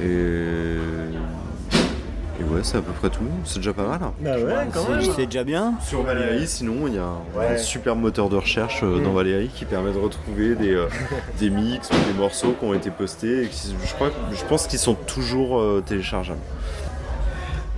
[0.00, 0.76] Et
[2.54, 3.20] ouais, c'est à peu près tout.
[3.44, 4.00] C'est déjà pas mal.
[4.02, 4.12] hein.
[4.26, 5.00] Ah ouais, quand même.
[5.16, 7.54] C'est déjà bien Sur Valérie, sinon, il y a un, Ouais.
[7.54, 9.16] un super moteur de recherche euh, dans Mm.
[9.16, 10.86] Valérie qui permet de retrouver des, euh,
[11.40, 14.66] des mix ou des morceaux qui ont été postés et qui, je, crois, je pense
[14.66, 16.38] qu'ils sont toujours euh, téléchargeables.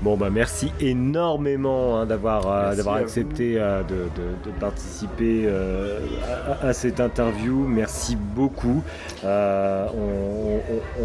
[0.03, 5.99] Bon bah merci énormément hein, d'avoir euh, d'avoir accepté euh, de, de- de participer euh,
[6.63, 7.65] à, à cette interview.
[7.67, 8.83] Merci beaucoup.
[9.25, 10.57] Euh, on,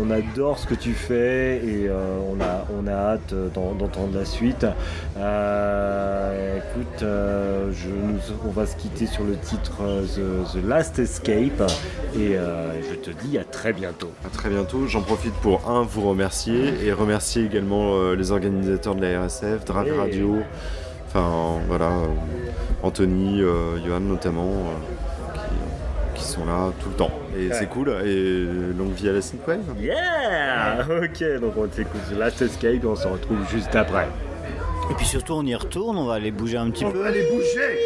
[0.01, 1.93] on- on adore ce que tu fais et euh,
[2.29, 4.65] on, a, on a hâte d'en- d'entendre la suite.
[5.17, 9.77] Euh, écoute, euh, je, nous- on va se quitter sur le titre
[10.15, 11.63] The, The Last Escape
[12.17, 14.11] et euh, je te dis à très bientôt.
[14.25, 14.87] À très bientôt.
[14.87, 19.65] J'en profite pour un vous remercier et remercier également euh, les organisateurs de la RSF,
[19.65, 19.93] Drive.
[19.99, 20.37] Radio,
[21.07, 22.05] enfin voilà, euh,
[22.83, 25.37] Anthony, euh, Johan notamment, euh,
[26.15, 27.11] qui, qui sont là tout le temps.
[27.37, 27.53] Et Ouais.
[27.53, 27.89] c'est cool.
[28.05, 28.45] Et
[28.77, 29.59] longue vie à la Synthwave.
[29.79, 34.07] Yeah Ok, donc on s'écoute Last Escape et on se retrouve juste après.
[34.91, 37.05] Et puis surtout, on y retourne, on va aller bouger un petit peu.
[37.05, 37.77] aller bouger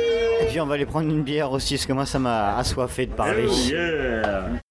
[0.42, 3.06] Et puis on va aller prendre une bière aussi, parce que moi, ça m'a assoiffé
[3.08, 3.46] de parler.
[3.50, 4.63] Oh yeah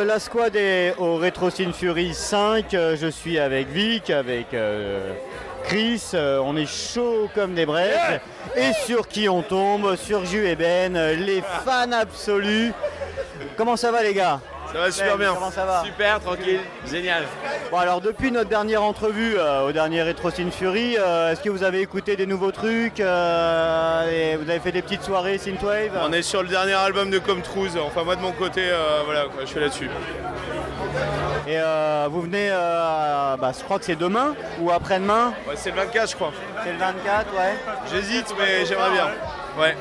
[0.00, 2.72] la squad est au Retro Scene Fury 5.
[2.74, 5.12] Euh, je suis avec Vic, avec euh,
[5.64, 6.02] Chris.
[6.14, 8.20] Euh, on est chaud comme des braises.
[8.56, 12.72] Et sur qui on tombe Sur Ju et Ben, euh, les fans absolus.
[13.56, 14.40] Comment ça va les gars?
[14.72, 15.34] Ça va super Ben, bien.
[15.34, 15.82] Comment ça va?
[15.84, 17.24] Super, tranquille, génial.
[17.72, 21.48] Bon alors depuis notre dernière entrevue euh, au dernier Retro Scene Fury, euh, est-ce que
[21.48, 25.98] vous avez écouté des nouveaux trucs euh, et Vous avez fait des petites soirées Synthwave?
[26.06, 27.78] On est sur le dernier album de Comme Truth.
[27.82, 28.68] Enfin, moi de mon côté,
[29.06, 29.88] voilà, quoi, je suis là-dessus.
[31.48, 31.56] Et
[32.10, 35.32] vous venez, bah, je crois que c'est demain ou après-demain?
[35.48, 36.32] Ouais, c'est le 24, je crois.
[36.62, 37.56] C'est le 24, ouais.
[37.90, 39.06] J'hésite, mais j'aimerais bien.
[39.58, 39.74] Ouais.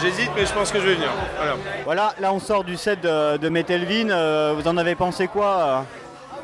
[0.00, 1.10] J'hésite, mais je pense que je vais venir.
[1.36, 1.56] Voilà.
[1.84, 3.50] Voilà, là on sort du set de, de
[4.10, 5.84] euh, vous en avez pensé quoi?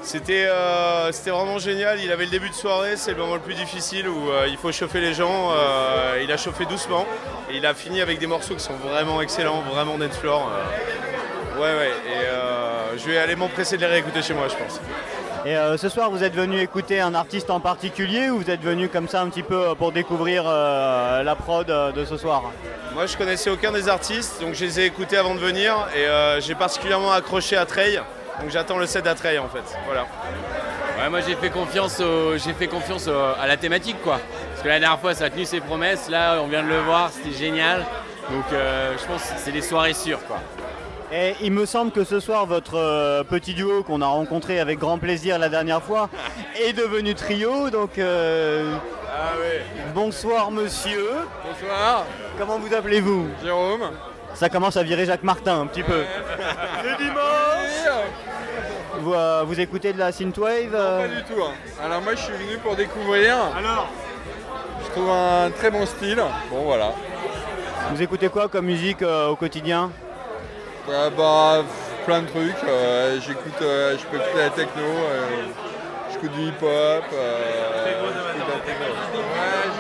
[0.07, 1.99] C'était euh, c'était vraiment génial.
[2.01, 4.57] Il avait le début de soirée, c'est le moment le plus difficile où euh, il
[4.57, 5.51] faut chauffer les gens.
[5.51, 7.05] Euh, il a chauffé doucement
[7.51, 10.49] et il a fini avec des morceaux qui sont vraiment excellents, vraiment dance floor.
[10.49, 11.93] Euh, ouais, ouais.
[12.07, 14.81] Et je vais aller m'empresser de les réécouter chez moi, je pense.
[15.45, 18.89] Et ce soir, vous êtes venu écouter un artiste en particulier ou vous êtes venu
[18.89, 22.45] comme ça un petit peu pour découvrir la prod de ce soir?
[22.95, 26.07] Moi, je connaissais aucun des artistes, donc je les ai écoutés avant de venir et
[26.41, 28.01] j'ai particulièrement accroché à Trey.
[28.41, 29.63] Donc j'attends le set d'Atrey en fait.
[29.87, 30.07] Voilà.
[30.99, 34.19] Ouais, moi j'ai fait confiance, au- j'ai fait confiance au- à la thématique quoi.
[34.51, 36.81] Parce que la dernière fois ça a tenu ses promesses, là on vient de le
[36.81, 37.85] voir, c'était génial.
[38.31, 40.39] Donc euh, je pense que c'est des soirées sûres quoi.
[41.13, 44.79] Et il me semble que ce soir, votre euh, petit duo qu'on a rencontré avec
[44.81, 46.09] grand plaisir la dernière fois
[46.61, 47.71] est devenu trio.
[47.71, 48.75] Donc euh,
[49.17, 49.61] Ah oui.
[49.95, 51.07] bonsoir monsieur.
[51.45, 52.05] Bonsoir,
[52.39, 53.29] Comment vous appelez-vous?
[53.43, 53.91] Jérôme.
[54.35, 56.05] Ça commence à virer Jacques Martin un petit peu.
[56.83, 57.97] C'est dimanche
[59.07, 61.41] Vous, euh, vous écoutez de la synthwave euh Pas du tout.
[61.41, 61.53] hein.
[61.81, 63.37] Alors moi je suis venu pour découvrir.
[63.57, 63.87] Alors
[64.85, 66.21] Je trouve un très bon style.
[66.51, 66.91] Bon voilà.
[67.93, 69.93] Vous écoutez quoi comme musique euh, au quotidien?
[70.91, 71.63] Euh, bah
[72.05, 72.57] plein de trucs.
[72.69, 74.83] Euh, J'écoute, euh, je peux écouter la techno.
[74.83, 75.27] euh,
[76.13, 77.05] J'écoute du hip-hop.
[77.13, 78.87] euh, j'écoute de la techno.
[79.21, 79.71] Ouais,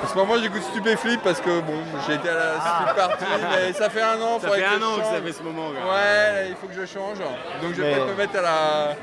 [0.00, 1.74] je- En ce moment j'écoute Stupéflip parce que bon
[2.06, 4.38] j'ai été à la Stupé Party mais ça fait un an.
[4.40, 5.14] Ça faudrait fait que un an que change.
[5.16, 5.68] ça fait ce moment.
[5.68, 7.18] Ouais, il faut que je change.
[7.62, 8.96] Donc je vais Mais- peut-être me mettre à la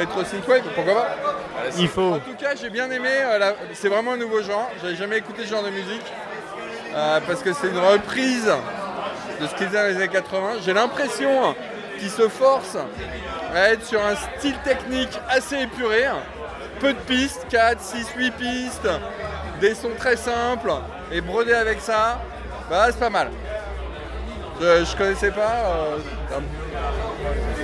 [0.00, 1.08] Retro Synthwave, pourquoi pas
[1.78, 2.14] Il faut.
[2.14, 3.08] En tout cas, j'ai bien aimé.
[3.10, 4.68] euh, la- C'est vraiment un nouveau genre.
[4.82, 6.04] J'avais jamais écouté ce genre de musique
[6.94, 8.50] euh, parce que c'est une reprise
[9.40, 10.50] de ce qu'ils faisaient dans les années 80.
[10.64, 11.54] J'ai l'impression
[11.98, 12.76] qu'ils se forcent
[13.54, 16.04] à être sur un style technique assez épuré.
[16.80, 18.88] Peu de pistes, 4, 6, 8 pistes,
[19.60, 20.72] des sons très simples
[21.12, 22.20] et broder avec ça,
[22.70, 23.30] bah c'est pas mal.
[24.60, 25.52] Je, je connaissais pas.
[25.66, 25.98] euh,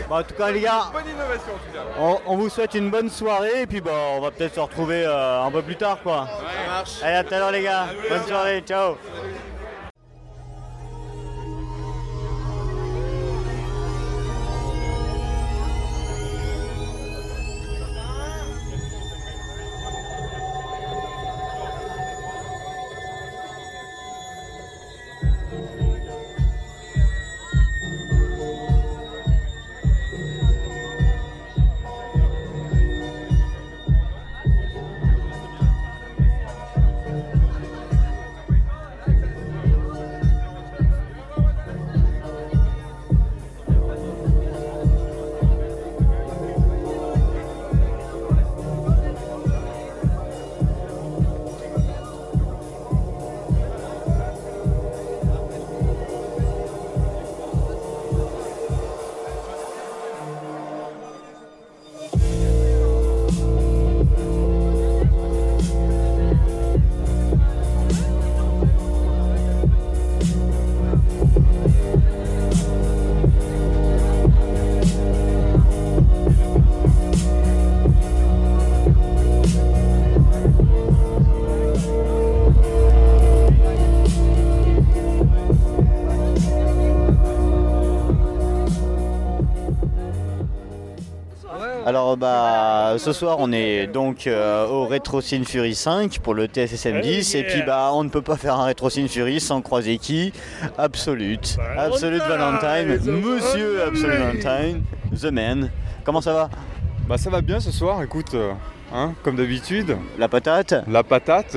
[0.09, 1.85] Bon, en tout cas les gars, bonne innovation en tout cas.
[1.99, 5.05] on, on vous souhaite une bonne soirée et puis bah, on va peut-être se retrouver
[5.07, 6.29] euh, un peu plus tard quoi.
[6.29, 7.03] Ça marche.
[7.03, 7.87] Allez à tout à l'heure les gars.
[8.11, 8.97] Bonne soirée, ciao.
[92.95, 97.01] Bah ce soir on est donc euh, au Retro Scene Fury 5 pour le TSSM
[97.01, 99.99] 10 et puis bah on ne peut pas faire un Retro Scene Fury sans croiser
[99.99, 100.33] qui?
[100.79, 104.83] Absolute, Absolute Valentine, Monsieur Absolute Valentine,
[105.21, 105.71] The Man.
[106.05, 106.51] Comment ça va?
[107.09, 108.53] Bah ça va bien ce soir, écoute, euh,
[108.95, 110.75] hein, comme d'habitude, La patate?
[110.87, 111.57] La patate.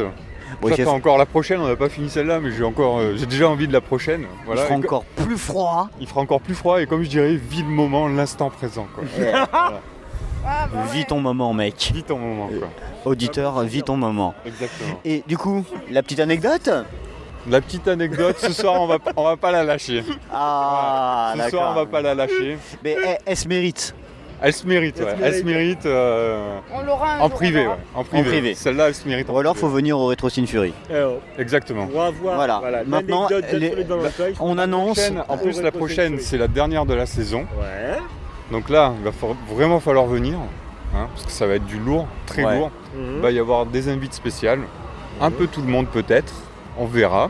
[0.60, 3.28] Bon, J'attends encore la prochaine, on n'a pas fini celle-là, mais j'ai encore, euh, j'ai
[3.28, 4.22] déjà envie de la prochaine.
[4.22, 4.64] il Voilà.
[4.64, 5.90] fera encore plus froid.
[6.00, 8.88] il fera encore plus froid et comme je dirais, vis le moment, l'instant présent.
[8.96, 9.04] Quoi.
[10.92, 11.92] Vis ton moment mec.
[11.94, 12.48] Vis ton moment.
[12.48, 12.70] Quoi.
[13.06, 14.34] Auditeur, vis ton moment.
[14.46, 15.00] Exactement.
[15.06, 16.70] Et du coup, la petite anecdote
[17.50, 20.04] La petite anecdote, ce soir on va, on va pas la lâcher.
[20.34, 22.58] Ah, ce soir on va pas la lâcher.
[22.84, 23.96] Mais elle, elle se mérite.
[24.40, 25.16] Elle se mérite, ouais.
[25.24, 27.74] Elle se mérite euh, On l'aura en privé, ouais.
[27.96, 28.30] En privé.
[28.30, 28.54] privé.
[28.54, 29.28] Celle-là, elle se mérite.
[29.32, 30.74] en Ou alors, faut venir au Retro Sin Fury.
[30.92, 31.88] Alors, Exactement.
[31.92, 32.60] on va voir Voilà.
[32.60, 33.74] voilà, Maintenant, les-.
[34.40, 35.00] On annonce.
[35.00, 37.48] Prochaine- en plus, la prochaine, c'est la dernière de la saison.
[37.60, 37.98] Ouais.
[38.52, 39.12] Donc là, il va
[39.54, 40.38] vraiment falloir venir.
[40.96, 42.58] hein, parce que ça va être du lourd, très Ouais.
[42.58, 42.72] lourd.
[42.96, 43.16] Mhm.
[43.18, 44.62] Il va y avoir des invites spéciales.
[45.20, 46.34] Un peu tout le monde peut-être.
[46.78, 47.30] On verra.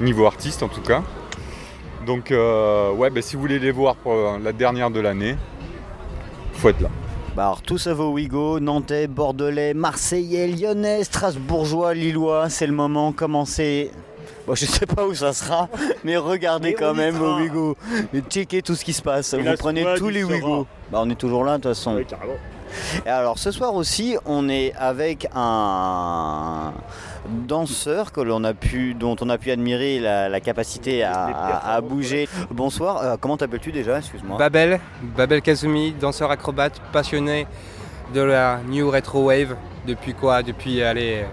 [0.00, 1.02] Niveau artiste en tout cas.
[2.06, 5.36] Donc euh, ouais, bah, si vous voulez les voir pour euh, la dernière de l'année,
[6.54, 6.88] faut être là.
[7.36, 13.12] Bah alors, tout ça vaut Ouigo, Nantais, Bordelais, Marseillais, Lyonnais, Strasbourgeois, Lillois, c'est le moment,
[13.12, 13.90] commencez.
[14.46, 15.68] Bon, je sais pas où ça sera,
[16.04, 17.36] mais regardez Mais quand même sera.
[17.36, 17.76] au Ouigo.
[18.14, 19.32] Et checkez tout ce qui se passe.
[19.34, 20.24] Et Vous prenez tous les.
[20.24, 20.66] Ouigo.
[20.90, 21.98] Bah, on est toujours là de toute façon.
[23.04, 26.72] Et alors ce soir aussi, on est avec un
[27.28, 31.74] danseur que l'on a pu, dont on a pu admirer la, la capacité à, à-
[31.74, 32.28] à bouger.
[32.50, 34.38] Bonsoir, euh, comment t'appelles-tu déjà Excuse-moi.
[34.38, 34.80] Babel,
[35.16, 37.46] Babel Kazumi, danseur acrobate, passionné
[38.14, 39.56] de la New Retro Wave
[39.86, 40.42] depuis quoi?
[40.42, 41.24] Depuis allez,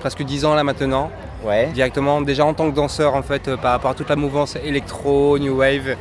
[0.00, 1.10] presque 10 ans là maintenant.
[1.44, 1.68] Ouais.
[1.74, 4.56] Directement, déjà en tant que danseur en fait, euh, par rapport à toute la mouvance
[4.56, 5.96] électro, New Wave,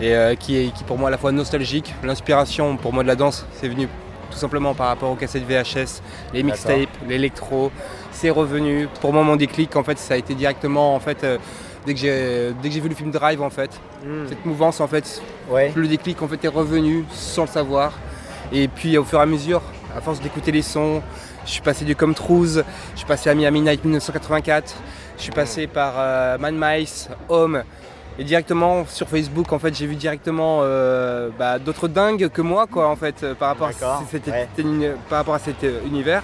[0.00, 1.94] et euh, qui est qui pour moi à la fois nostalgique.
[2.04, 3.88] L'inspiration pour moi de la danse, c'est venu
[4.30, 6.00] tout simplement par rapport aux cassettes VHS,
[6.32, 7.70] les mixtapes, l'électro.
[8.12, 8.88] C'est revenu.
[9.00, 11.24] Pour moi, mon déclic en fait, ça a été directement en fait.
[11.24, 11.38] euh,
[11.86, 13.70] Dès que j'ai dès que j'ai vu le film Drive en fait,
[14.06, 14.26] Mhm.
[14.30, 15.20] cette mouvance en fait,
[15.50, 15.70] Ouais.
[15.76, 17.92] le déclic en fait est revenu sans le savoir.
[18.52, 19.60] Et puis au fur et à mesure,
[19.94, 21.02] à force d'écouter les sons,
[21.46, 24.74] je suis passé du Comme Cruise, je suis passé à Miami Night 1984,
[25.16, 27.62] je suis passé par euh, Man Mice, Home.
[28.16, 32.66] Et directement sur Facebook, en fait, j'ai vu directement euh, bah, d'autres dingues que moi,
[32.68, 33.72] quoi, en fait, euh, par rapport, à
[34.08, 34.46] cet, ouais.
[34.54, 36.22] cet uni- par rapport à cet euh, univers.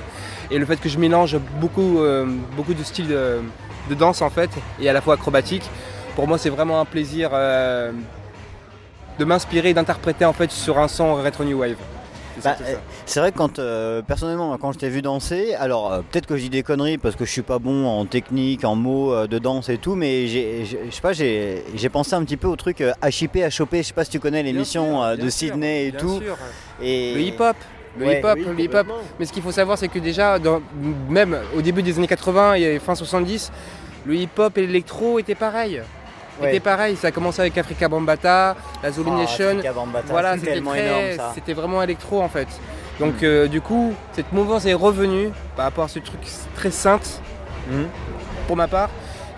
[0.52, 3.40] Et le fait que je mélange beaucoup, euh, beaucoup de styles de,
[3.88, 4.50] de danse, en fait,
[4.80, 5.68] et à la fois acrobatique,
[6.14, 11.42] pour moi, c'est vraiment un plaisir de m'inspirer, d'interpréter, en fait, sur un son rétro
[11.44, 11.76] new wave.
[12.40, 12.76] C'est Bah, surtout ça.
[12.76, 16.26] euh, c'est vrai que quand euh, personnellement quand je t'ai vu danser, alors euh, peut-être
[16.26, 19.12] que je dis des conneries parce que je suis pas bon en technique, en mots
[19.12, 22.24] euh, de danse et tout, mais j'ai, j'ai- je sais pas, j'ai, j'ai pensé un
[22.24, 23.82] petit peu au truc euh, HIP à choper.
[23.82, 25.90] Je sais pas si tu connais l'émission Bien sûr, euh, bien de sûr, Sydney et
[25.90, 26.18] bien tout.
[26.18, 26.36] sûr.
[26.82, 27.56] Et Le hip-hop,
[27.98, 28.86] le Ouais, hip-hop, Oui, le hip-hop.
[28.86, 28.94] complètement.
[29.18, 30.62] Mais ce qu'il faut savoir, c'est que déjà, dans-
[31.08, 33.50] même au début des années 80 et fin 70,
[34.06, 35.82] le hip-hop et l'électro étaient pareils.
[36.40, 36.48] Ouais.
[36.50, 36.96] Étaient pareils.
[36.96, 39.56] Ça a commencé avec Africa Bambata, la Zulu Ah, Nation.
[40.12, 40.60] Voilà, c'était.
[41.34, 42.48] C'était vraiment électro en fait.
[42.98, 43.24] Donc Mm.
[43.24, 46.20] euh, du coup, cette mouvance est revenue par rapport à ce truc
[46.54, 47.20] très sainte
[47.70, 47.84] Mm.
[48.46, 48.90] pour ma part.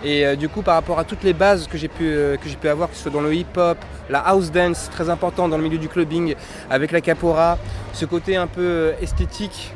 [0.05, 2.49] Et euh, du coup, par rapport à toutes les bases que j'ai pu, euh, que
[2.49, 3.77] j'ai pu avoir, que ce soit dans le hip-hop,
[4.09, 6.35] la house dance, très important dans le milieu du clubbing,
[6.69, 7.57] avec la capora,
[7.93, 9.71] ce côté un peu esthétique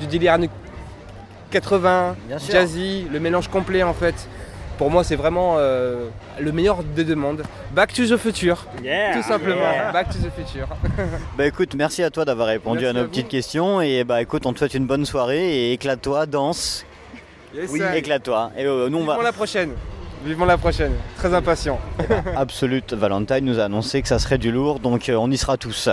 [0.00, 0.50] du délire années
[1.50, 2.52] 80, Bien sûr.
[2.52, 4.14] jazzy, le mélange complet en fait.
[4.82, 6.08] Pour moi, c'est vraiment euh,
[6.40, 7.44] le meilleur des demandes.
[7.72, 9.14] Back to the future, Yeah.
[9.14, 9.60] tout simplement.
[9.60, 9.92] yeah.
[9.92, 10.66] Back to the future.
[11.38, 14.20] Bah écoute, merci à toi d'avoir répondu Merci à nos à petites questions et bah
[14.20, 16.84] écoute, on te souhaite une bonne soirée et éclate-toi, danse,
[17.54, 18.50] Yes, oui, éclate-toi.
[18.58, 19.70] Et euh, nous on Vivement va la prochaine.
[20.24, 20.94] Vivement la prochaine.
[21.16, 21.78] Très impatient.
[22.36, 25.56] Absolute Valentine nous a annoncé que ça serait du lourd, donc euh, on y sera
[25.56, 25.88] tous.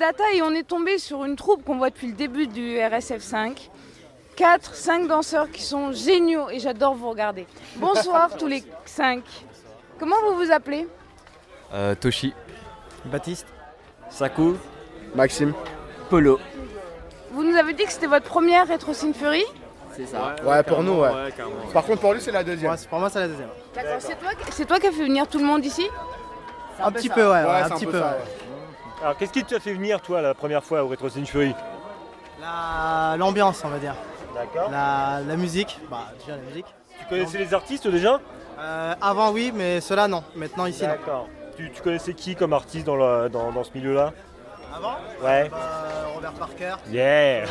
[0.00, 3.22] Data et on est tombé sur une troupe qu'on voit depuis le début du RSF
[3.22, 3.70] 5.
[4.34, 7.46] 4, 5 danseurs qui sont géniaux et j'adore vous regarder.
[7.76, 9.22] Bonsoir tous les 5.
[9.98, 10.88] Comment vous vous appelez?
[11.74, 12.32] Euh, Toshi.
[13.04, 13.46] Baptiste.
[14.08, 14.56] Saku.
[15.14, 15.52] Maxime.
[16.08, 16.40] Polo.
[17.32, 19.44] Vous nous avez dit que c'était votre première Retro Sin Fury?
[19.94, 20.34] C'est ça.
[20.44, 21.10] Ouais, pour nous, ouais.
[21.74, 22.74] Par contre, pour lui, c'est la deuxième.
[22.88, 23.50] pour moi, c'est la deuxième.
[23.74, 25.86] D'accord, c'est toi, qui as fait venir tout le monde ici?
[26.82, 27.98] Un petit peu, ouais, un petit peu peu.
[27.98, 28.12] ça, ouais.
[28.12, 28.50] ouais.
[29.02, 31.54] Alors, qu'est-ce qui t'a fait venir, toi, la première fois au Retro Century
[32.40, 33.94] La- L'ambiance, on va dire.
[34.34, 34.70] D'accord.
[34.70, 35.78] La, la musique.
[35.90, 36.66] Bah, déjà la musique.
[36.98, 38.20] Tu connaissais les artistes déjà
[38.58, 40.22] Euh, Avant, oui, mais ceux-là, non.
[40.36, 40.88] Maintenant, ici, non.
[40.90, 41.28] D'accord.
[41.56, 44.12] Tu, tu connaissais qui comme artiste dans, le- dans, dans ce milieu-là
[44.74, 45.48] Avant Ouais.
[45.48, 45.58] Bah,
[46.14, 46.74] Robert Parker.
[46.90, 47.44] Yeah.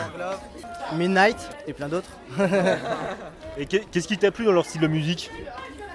[0.93, 1.37] Midnight
[1.67, 2.09] et plein d'autres.
[3.57, 5.29] Et qu'est- qu'est-ce qui t'a plu dans leur style de musique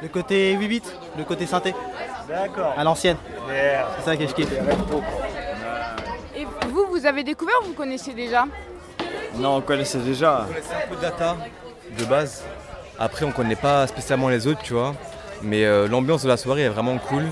[0.04, 0.82] Le côté 8 bits,
[1.16, 1.74] le côté synthé.
[2.28, 2.74] D'accord.
[2.76, 3.16] À l'ancienne.
[3.48, 3.88] Yeah.
[3.96, 4.52] C'est ça que je kiffe.
[6.36, 8.44] Et vous, vous avez découvert ou vous connaissez déjà?
[9.36, 10.42] Non, on connaissait déjà.
[10.42, 11.36] On connaissait un peu de data?
[11.98, 12.44] De base.
[12.98, 14.94] Après, on connaît pas spécialement les autres, tu vois.
[15.40, 17.24] Mais euh, l'ambiance de la soirée est vraiment cool.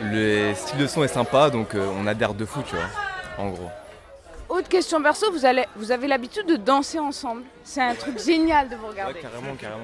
[0.00, 2.84] Le style de son est sympa, donc euh, on adhère de fou, tu vois.
[3.36, 3.70] En gros.
[4.48, 7.42] Autre question perso, vous, allez, vous avez l'habitude de danser ensemble?
[7.64, 9.18] C'est un truc génial de vous regarder.
[9.18, 9.82] carrément, carrément.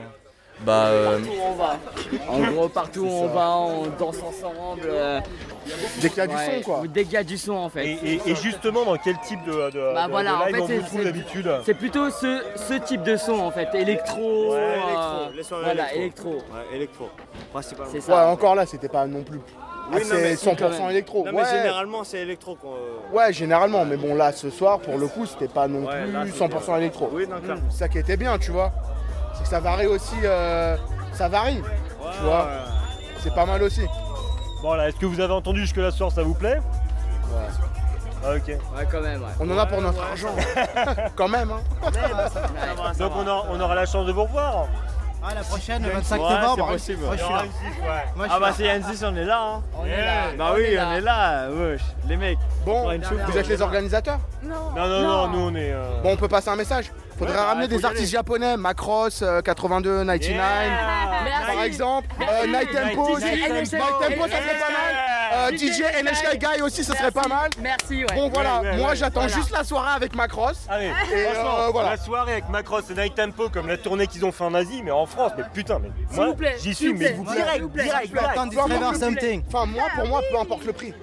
[0.61, 1.77] Bah, euh, Partout où on va.
[2.29, 4.83] En gros, partout où on va, on danse ensemble.
[4.87, 5.21] euh,
[6.01, 6.83] Dès qu'il y a du ouais, son, quoi.
[6.89, 7.87] Dès qu'il y a du son, en fait.
[7.87, 10.55] Et, et- et justement, dans quel type de, de, Bah de- voilà, de en live
[10.57, 13.69] fait, on c'est- vous trouve d'habitude C'est plutôt ce, ce type de son, en fait.
[13.75, 14.53] Électro.
[14.53, 16.29] Ouais, euh, électro, Voilà, électro.
[16.31, 16.31] électro.
[16.55, 17.09] Ouais, électro.
[17.53, 17.93] Principalement.
[18.09, 19.39] Ouais, encore là, c'était pas non plus.
[19.91, 20.91] Oui, Ah, c'est si, 100% quand même.
[20.91, 21.25] électro.
[21.25, 21.49] Non, mais ouais.
[21.51, 23.17] généralement, c'est électro qu'on.
[23.17, 23.85] ouais, généralement.
[23.85, 26.39] Mais bon, là, ce soir, pour le coup, c'était pas non Ouais, plus là, c'était-
[26.39, 27.09] 100% électro.
[27.13, 27.63] Oui, non, clairement.
[27.71, 28.71] C'est ça qui était bien, tu vois.
[29.39, 30.16] C'est que ça varie aussi.
[30.24, 30.76] euh,
[31.12, 31.62] Ça varie.
[32.16, 32.49] tu vois.
[33.20, 33.86] C'est pas mal aussi.
[34.62, 36.61] Bon, là, est-ce que vous avez entendu jusque la soir, ça vous plaît?
[38.24, 38.47] Ah, ok.
[38.49, 39.28] Ouais, quand même, ouais.
[39.39, 40.34] On en a pour notre argent.
[41.16, 41.61] Quand même, hein.
[41.84, 42.99] Ouais.
[42.99, 44.66] Donc, on, aura- on aura la chance de vous revoir.
[45.22, 46.57] Ah, la prochaine, le 25 Ouais, novembre.
[46.66, 47.05] c'est possible.
[47.05, 47.43] Moi, je suis là.
[47.43, 48.05] ouais.
[48.16, 48.53] Moi, je Ah, suis bah, là.
[48.57, 49.62] c'est Yannis, on est là, hein.
[49.78, 50.22] On est là.
[50.36, 50.89] Bah on oui, est là.
[50.89, 51.80] on est là, wesh.
[52.09, 52.39] Les mecs.
[52.64, 52.84] Bon,
[53.28, 54.18] vous êtes les organisateurs?
[54.43, 54.55] Non.
[54.76, 55.72] Non, non, non, nous, on est.
[55.72, 56.91] euh, Bon, on peut passer un message.
[57.19, 60.37] Faudrait Ouais, bah, ramener faut des artistes japonais, Macross, euh, 82, 99,
[61.25, 61.47] Merci.
[61.53, 62.09] par exemple.
[62.21, 63.25] Euh, Night Tempo aussi.
[63.25, 64.29] Night Tempo.
[64.29, 65.09] Ça serait pas mal.
[65.31, 67.51] Euh, DJ NHK Guy aussi, ça serait pas mal.
[67.61, 68.14] Merci, ouais.
[68.14, 70.66] Bon, voilà, moi j'attends juste la soirée avec Macross.
[70.69, 71.91] Allez, euh, voilà.
[71.91, 74.83] la soirée avec Macross et Night Tempo, comme la tournée qu'ils ont fait en Asie,
[74.83, 77.66] mais en France, mais putain, mais S'il moi, vous plaît, j'y suis, mais vous direct,
[77.69, 77.85] plaît.
[77.85, 78.97] direct, direct.
[78.99, 79.43] Something.
[79.49, 80.95] Enfin, moi, pour moi, peu importe le prix.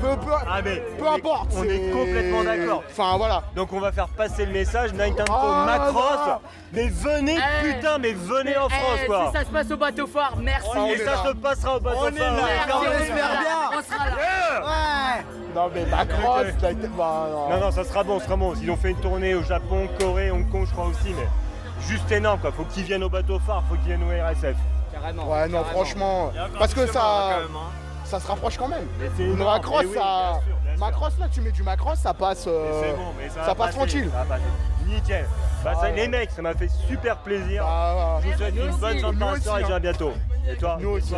[0.00, 1.52] Peu, peu, Ah, mais peu importe.
[1.56, 2.82] on est complètement d'accord.
[2.90, 3.42] Enfin, voilà.
[3.54, 6.38] Donc on va faire passer le message, Night Tempo, Ah, Macross, non.
[6.72, 9.26] mais venez, Eh, putain, mais venez en Eh, France, quoi.
[9.32, 10.68] Si ça se passe au bateau phare, merci.
[10.76, 11.22] on Et ça là.
[11.26, 12.30] se passera au bateau On est là.
[12.32, 13.40] Merci, on espère là.
[13.40, 13.78] bien.
[13.78, 14.66] On sera là.
[14.66, 15.24] Ouais.
[15.54, 17.48] Non, mais Macross, là, bah, non.
[17.50, 18.54] Non, non, ça sera bon, ça sera bon.
[18.60, 21.26] Ils ont fait une tournée au Japon, Corée, Hong Kong, je crois aussi, mais
[21.86, 22.52] juste énorme, quoi.
[22.52, 24.56] Faut qu'ils viennent au bateau phare, faut qu'ils viennent au RSF.
[24.92, 25.24] Carrément.
[25.30, 25.64] Ouais, non, carrément.
[25.70, 26.32] franchement.
[26.58, 27.85] Parce que chemin, ça, quand même, hein.
[28.06, 28.86] Ça se rapproche quand même.
[29.18, 30.00] Une Macross, oui, ça.
[30.00, 30.80] bien sûr, bien sûr.
[30.86, 32.44] Macross, là, tu mets du Macross, ça passe.
[32.46, 34.10] euh, Mais c'est bon, mais ça, passe passer, tranquille.
[34.12, 34.36] Ça.
[34.86, 35.26] Nickel.
[35.64, 35.92] Bah, Ah ça, ouais.
[35.96, 37.64] les mecs, ça m'a fait super plaisir.
[37.64, 39.80] bah, Je vous souhaite une aussi, bonne soirée et je hein.
[39.80, 40.12] bientôt.
[40.48, 41.14] Et toi Nous aussi.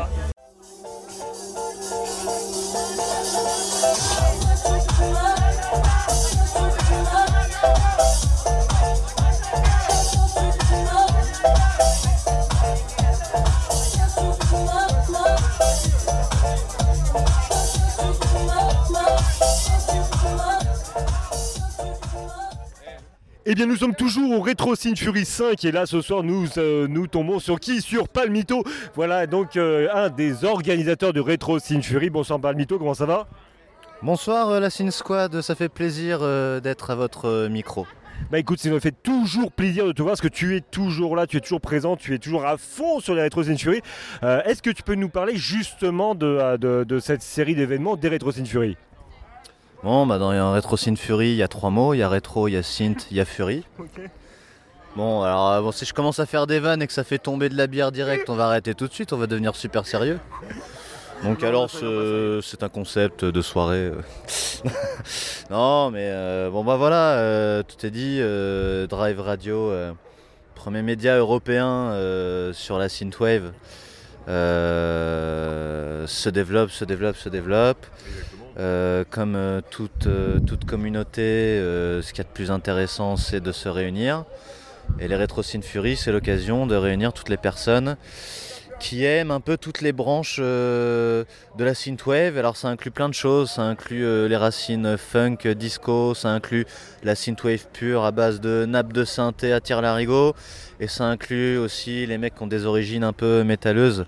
[23.50, 26.46] Eh bien, nous sommes toujours au Retro Sin Fury 5 et là, ce soir, nous,
[26.58, 27.80] euh, nous tombons sur qui?
[27.80, 28.62] Sur Palmito.
[28.94, 32.10] Voilà, donc euh, un des organisateurs du Retro Sin Fury.
[32.10, 33.26] Bonsoir Palmito, comment ça va?
[34.02, 36.18] Bonsoir euh, la Cine Squad, ça fait plaisir
[36.60, 37.86] d'être à votre micro.
[38.30, 41.16] Bah écoute, ça me fait toujours plaisir de te voir parce que tu es toujours
[41.16, 43.80] là, tu es toujours présent, tu es toujours à fond sur les Retro Century.
[44.24, 48.08] Euh, Est-ce que tu peux nous parler justement de, de- de cette série d'événements des
[48.10, 48.76] Retro Century
[49.84, 52.08] Bon, bah dans un Retro Cine Fury, il y a trois mots, il y a
[52.08, 53.64] rétro, il y a synth, il y a fury.
[54.96, 57.18] Bon, alors euh, bon, si je commence à faire des vannes et que ça fait
[57.18, 59.86] tomber de la bière direct, on va arrêter tout de suite, on va devenir super
[59.86, 60.18] sérieux.
[61.22, 63.92] Donc alors ce- c'est un concept de soirée.
[63.92, 64.00] euh.
[65.50, 69.70] non mais euh, bon bah voilà, euh, tout est dit, euh, Drive Radio,
[70.56, 71.92] premier média européen
[72.52, 73.52] sur la synthwave,
[74.26, 77.86] se développe, se développe, se développe.
[78.58, 83.40] Euh, comme euh, toute, euh, toute communauté, ce qu'il y a de plus intéressant, c'est
[83.40, 84.24] de se réunir.
[84.98, 87.96] Et les Retro Sin Fury, c'est l'occasion de réunir toutes les personnes
[88.80, 91.24] qui aime un peu toutes les branches de
[91.58, 92.38] la synthwave.
[92.38, 96.64] Alors ça inclut plein de choses, ça inclut les racines funk, disco, ça inclut
[97.02, 100.34] la synthwave pure à base de nappes de synthé à tire larigot,
[100.80, 104.06] et ça inclut aussi les mecs qui ont des origines un peu métalleuses.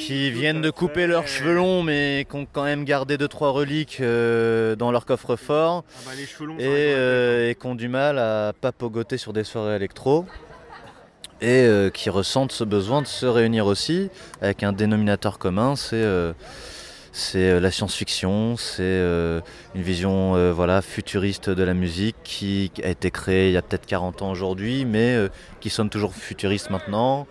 [0.00, 3.98] Qui viennent de couper leurs cheveux longs mais qui ont quand même gardé 2-3 reliques
[4.00, 8.72] euh, dans leur coffre-fort bah, longs, et, euh, et qui ont du mal à pas
[8.72, 10.24] pogoter sur des soirées électro.
[11.42, 14.08] Et euh, qui ressentent ce besoin de se réunir aussi
[14.40, 16.04] avec un dénominateur commun, c'est
[17.12, 19.02] c'est, la science-fiction, c'est
[19.74, 23.84] une vision voilà, futuriste de la musique qui a été créée il y a peut-être
[23.84, 25.16] 40 ans aujourd'hui, mais
[25.60, 27.26] qui sonne toujours futuriste maintenant.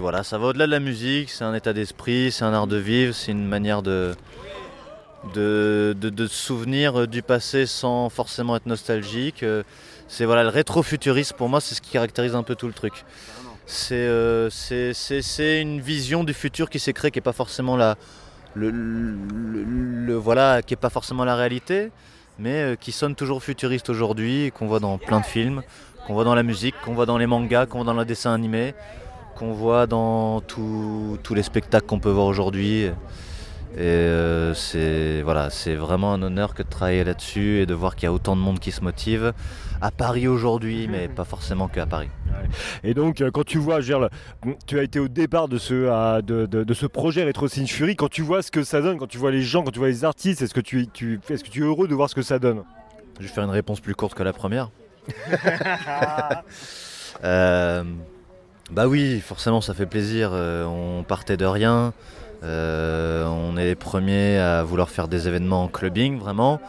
[0.00, 2.76] Voilà, ça va au-delà de la musique, c'est un état d'esprit, c'est un art de
[2.76, 4.14] vivre, c'est une manière de,
[5.34, 9.42] de, souvenir du passé sans forcément être nostalgique.
[9.42, 9.62] Euh,
[10.08, 13.04] C'est voilà, le rétrofuturisme pour moi, c'est ce qui caractérise un peu tout le truc.
[13.66, 14.50] C'est euh,
[15.38, 17.96] une vision du futur qui s'est créée, qui n'est pas forcément la,
[18.54, 21.90] le, voilà, qui est pas forcément la réalité,
[22.38, 25.62] mais euh, qui sonne toujours futuriste aujourd'hui, qu'on voit dans plein de films,
[26.06, 28.34] qu'on voit dans la musique, qu'on voit dans les mangas, qu'on voit dans le dessin
[28.34, 28.74] animé,
[29.34, 32.90] qu'on voit dans tous tous les spectacles qu'on peut voir aujourd'hui.
[33.76, 37.96] Et euh, c'est voilà, c'est vraiment un honneur que de travailler là-dessus et de voir
[37.96, 39.32] qu'il y a autant de monde qui se motive
[39.82, 42.08] à Paris aujourd'hui, mais pas forcément qu'à Paris.
[42.84, 44.08] Et donc, euh, quand tu vois, je veux dire,
[44.44, 47.66] le- tu as été au départ de ce, de, de- de ce projet Retro Sin
[47.66, 49.80] Fury, quand tu vois ce que ça donne, quand tu vois les gens, quand tu
[49.80, 52.14] vois les artistes, est-ce que tu, tu, est-ce que tu es heureux de voir ce
[52.14, 52.62] que ça donne?
[53.18, 54.70] Je vais faire une réponse plus courte que la première.
[57.22, 57.84] Euh,
[58.70, 60.30] bah oui, forcément, ça fait plaisir.
[60.32, 61.92] Euh, on partait de rien.
[62.42, 66.60] Euh, on est les premiers à vouloir faire des événements en clubbing, vraiment.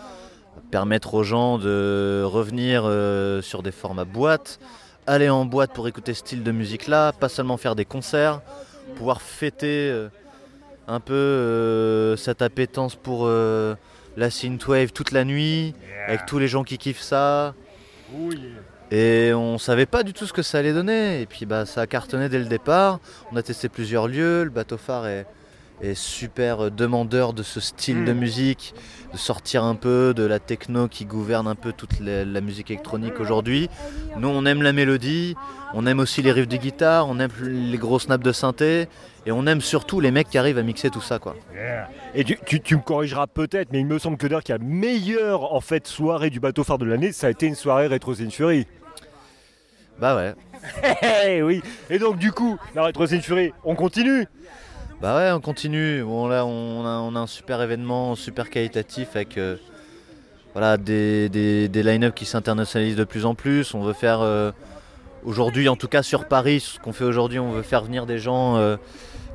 [0.72, 4.60] Permettre aux gens de revenir euh, sur des formats boîtes,
[5.08, 8.42] aller en boîte pour écouter ce style de musique-là, pas seulement faire des concerts,
[8.98, 10.08] pouvoir fêter
[10.88, 15.76] un peu cette appétence pour la synthwave toute la nuit,
[16.08, 17.54] avec tous les gens qui kiffent ça.
[18.98, 21.20] Et on savait pas du tout ce que ça allait donner.
[21.22, 23.00] Et puis bah ça a cartonné dès le départ.
[23.32, 24.46] On a testé plusieurs lieux.
[24.46, 25.26] Le bateau phare est,
[25.82, 28.74] est super demandeur de ce style de musique,
[29.12, 32.72] de sortir un peu de la techno qui gouverne un peu toute la, la musique
[32.72, 33.70] électronique aujourd'hui.
[34.18, 35.36] Nous on aime la mélodie,
[35.74, 38.88] on aime aussi les riffs de guitare, on aime les gros snaps de synthé.
[39.28, 41.36] Et on aime surtout les mecs qui arrivent à mixer tout ça quoi.
[42.14, 44.58] Et tu, tu- tu me corrigeras peut-être, mais il me semble que d'ailleurs qu'il y
[44.58, 47.88] a meilleure en fait soirée du bateau phare de l'année, ça a été une soirée
[47.88, 48.68] Retro Sin Fury.
[50.00, 50.34] Bah ouais.
[51.26, 51.62] Eh oui.
[51.90, 54.28] Et donc du coup, la Retro Fury, on continue.
[55.02, 56.04] Bah ouais, on continue.
[56.04, 59.58] Bon là, on a, on a un super événement, super qualitatif avec euh,
[60.54, 63.74] voilà, des, des, des line-up qui s'internationalisent de plus en plus.
[63.74, 64.52] On veut faire euh,
[65.24, 68.20] aujourd'hui, en tout cas sur Paris, ce qu'on fait aujourd'hui, on veut faire venir des
[68.20, 68.78] gens euh,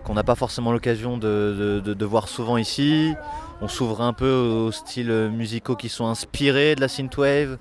[0.04, 3.14] qu'on n'a pas forcément l'occasion de, de- de- de voir souvent ici.
[3.62, 7.58] On s'ouvre un peu aux styles musicaux qui sont inspirés de la synthwave.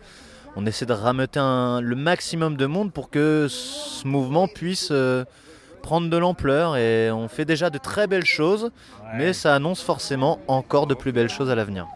[0.55, 5.23] On essaie de rameuter un- le maximum de monde pour que ce mouvement puisse euh,
[5.81, 8.71] prendre de l'ampleur et on fait déjà de très belles choses,
[9.15, 11.87] mais ça annonce forcément encore de plus belles choses à l'avenir.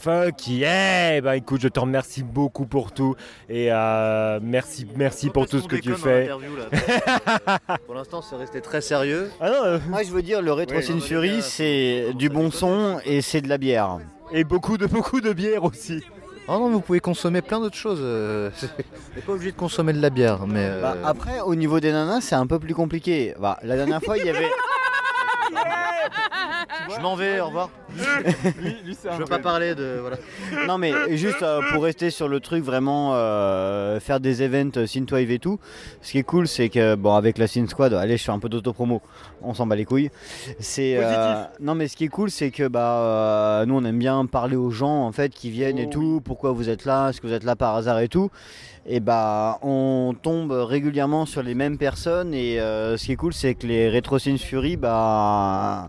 [0.00, 3.14] Fuck yeah Bah écoute, je te remercie beaucoup pour tout
[3.48, 6.28] et euh, merci, merci pour tout ce que tu fais.
[7.86, 9.30] Pour l'instant, c'est resté très sérieux.
[9.40, 12.98] Ah non, euh, Moi, je veux dire, le Retro non, Fury, c'est du bon son
[13.04, 13.98] et c'est de la bière.
[14.32, 16.02] Et beaucoup de, beaucoup de bière aussi.
[16.48, 18.00] Oh non, vous pouvez consommer plein d'autres choses.
[18.02, 18.66] euh, Vous
[19.16, 20.64] n'êtes pas obligé de consommer de la bière, mais.
[20.66, 23.34] euh, Bah, après, au niveau des nanas, c'est un peu plus compliqué.
[23.40, 24.50] Bah, la dernière fois, il y avait.
[26.94, 27.70] Je m'en vais, au revoir.
[27.94, 29.98] je veux pas parler de.
[30.00, 30.16] Voilà.
[30.66, 35.30] Non mais juste euh, pour rester sur le truc vraiment euh, faire des events synthwave
[35.30, 35.58] et tout.
[36.00, 38.38] Ce qui est cool c'est que bon avec la Synth Squad, allez je fais un
[38.38, 39.02] peu d'auto-promo,
[39.42, 40.10] on s'en bat les couilles.
[40.58, 43.98] C'est euh, non mais ce qui est cool c'est que bah euh, nous on aime
[43.98, 47.20] bien parler aux gens en fait qui viennent et tout, pourquoi vous êtes là, est-ce
[47.20, 48.30] que vous êtes là par hasard et tout.
[48.84, 53.32] Et bah on tombe régulièrement sur les mêmes personnes et euh, ce qui est cool
[53.32, 55.88] c'est que les Retro Fury bah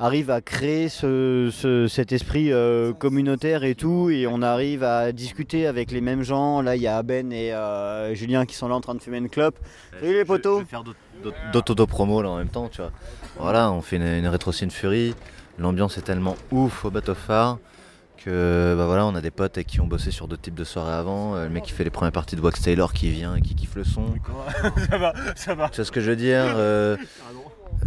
[0.00, 5.12] arrive à créer ce, ce- cet esprit euh, communautaire et tout, et on arrive à
[5.12, 6.60] discuter avec les mêmes gens.
[6.62, 9.18] Là, il y a Ben et euh, Julien qui sont là en train de fumer
[9.18, 9.56] une clope.
[10.00, 10.62] Salut les potos
[11.52, 12.90] D'auto-promo là en même temps, tu vois.
[13.38, 15.14] Voilà, on fait une, une rétro Sin Fury.
[15.58, 17.58] L'ambiance est tellement ouf au bateau phare
[18.24, 20.94] que bah voilà, on a des potes qui ont bossé sur d'autres types de soirées
[20.94, 21.34] avant.
[21.36, 23.54] Euh, Le mec qui fait les premières parties de Wax Taylor qui vient et qui
[23.54, 24.06] kiffe le son.
[24.90, 25.68] ça va, ça va.
[25.68, 26.96] Tu vois ce que je veux dire Euh, euh,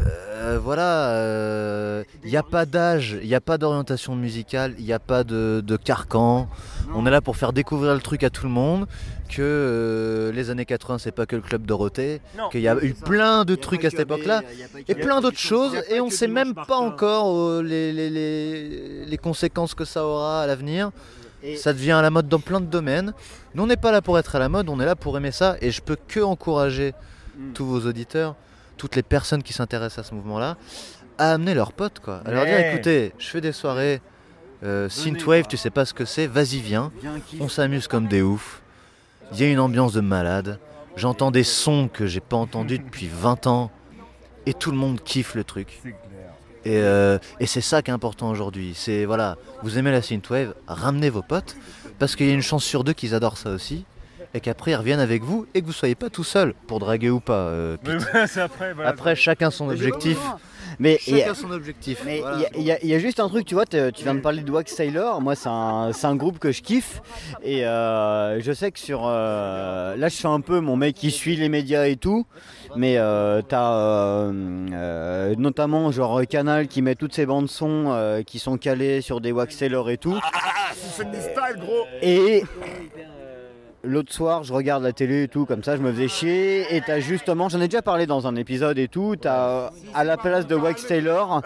[0.05, 4.93] euh, voilà, il n'y a pas d'âge, il n'y a pas d'orientation musicale, il n'y
[4.93, 6.47] a pas de, de carcan.
[6.95, 8.85] On est là pour faire découvrir le truc à tout le monde,
[9.29, 12.21] que euh, les années 80 c'est pas que le club Dorothée,
[12.51, 14.41] qu'il y a eu plein de trucs à cette époque-là,
[14.87, 19.17] et plein d'autres choses, et on sait même pas encore euh, les, les- les- les
[19.17, 20.91] conséquences que ça aura à l'avenir.
[21.55, 23.13] Ça devient à la mode dans plein de domaines.
[23.53, 25.31] Nous on n'est pas là pour être à la mode, on est là pour aimer
[25.31, 26.93] ça, et je peux que encourager
[27.53, 28.35] tous vos auditeurs,
[28.77, 30.57] toutes les personnes qui s'intéressent à ce mouvement-là,
[31.17, 32.21] à amener leurs potes quoi.
[32.25, 34.01] À leur dire écoutez, je fais des soirées
[34.63, 36.91] euh, synthwave, tu sais pas ce que c'est, vas-y viens.
[37.39, 38.61] On s'amuse comme des oufs.
[39.33, 40.59] Il y a une ambiance de malade.
[40.95, 43.71] J'entends des sons que j'ai pas entendus depuis 20 ans.
[44.45, 45.81] Et tout le monde kiffe le truc.
[46.63, 48.73] Et, euh, et c'est ça qui est important aujourd'hui.
[48.75, 51.57] C'est voilà, vous aimez la synthwave, ramenez vos potes.
[51.99, 53.85] Parce qu'il y a une chance sur deux qu'ils adorent ça aussi.
[54.33, 57.09] Et qu'après ils reviennent avec vous et que vous soyez pas tout seul pour draguer
[57.09, 57.33] ou pas.
[57.47, 57.77] euh.
[57.85, 58.89] Mais c'est après, voilà.
[58.89, 60.17] Après, chacun son objectif.
[60.79, 62.01] Mais il y Chacun a- son objectif.
[62.05, 62.37] Mais il Voilà.
[62.55, 64.75] y a- y, y juste un truc, tu vois, tu viens de parler de Wax
[64.75, 65.21] Taylor.
[65.21, 67.01] Moi, c'est un, c'est un groupe que je kiffe.
[67.41, 69.03] Et euh, je sais que sur.
[69.05, 72.27] euh, là, je fais un peu mon mec qui suit les médias et tout.
[72.75, 74.31] Mais euh, t'as euh,
[74.73, 79.19] euh, notamment genre Canal qui met toutes ses bandes son euh, qui sont calées sur
[79.21, 80.19] des Wax Taylor et tout.
[80.75, 81.85] C'est des styles, gros.
[82.03, 82.43] Et
[83.83, 86.75] l'autre soir, je regarde la télé et tout, comme ça, je me faisais chier.
[86.75, 90.17] Et t'as justement, j'en ai déjà parlé dans un épisode et tout, t'as à la
[90.17, 91.41] place de Wax Taylor,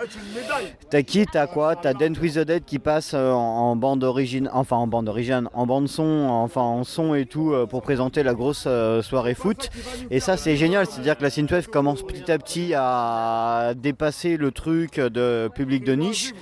[0.89, 1.75] t'as qui T'as quoi?
[1.75, 5.07] T'as Dance with the Dead qui passe euh, en, en bande origine, enfin en bande
[5.07, 9.01] origine, en bande son, enfin en son et tout, euh, pour présenter la grosse euh,
[9.01, 9.69] soirée foot.
[10.09, 14.51] Et ça, c'est génial, c'est-à-dire que la synthwave commence petit à petit à dépasser le
[14.51, 16.33] truc de public de niche.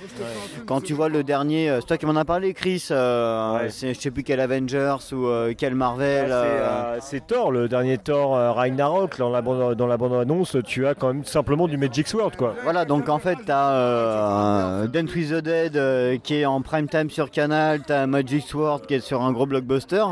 [0.66, 3.94] Quand tu vois le dernier, euh, c'est toi qui m'en as parlé, Chris, euh, c'est
[3.94, 6.26] je sais plus quel Avengers ou euh, quel Marvel.
[6.26, 9.16] C'est, euh, euh, Thor, le dernier Thor euh, Ragnarok.
[9.16, 12.54] Dans la, bande, dans la bande-annonce, tu as quand même simplement du Magic Sword, quoi.
[12.64, 17.08] Voilà, donc en fait, t'as euh, Dance with the Dead qui est en prime time
[17.08, 20.04] sur Canal, t'as Magic Sword qui est sur un gros blockbuster.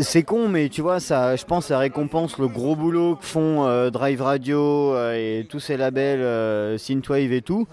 [0.00, 3.66] C'est con, mais tu vois, ça, je pense, ça récompense le gros boulot que font
[3.66, 7.66] euh, Drive Radio euh, et tous ces labels euh, Synthwave et tout.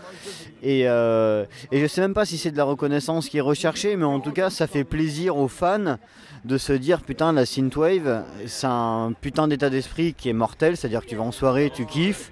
[0.62, 4.06] Et, et je sais même pas si c'est de la reconnaissance qui est recherchée, mais
[4.06, 5.98] en tout cas, ça fait plaisir aux fans
[6.46, 11.02] de se dire putain, la Synthwave, c'est un putain d'état d'esprit qui est mortel, c'est-à-dire
[11.02, 12.32] que tu vas en soirée, tu kiffes,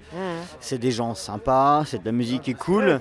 [0.60, 2.98] c'est des gens sympas, c'est de la musique qui est cool.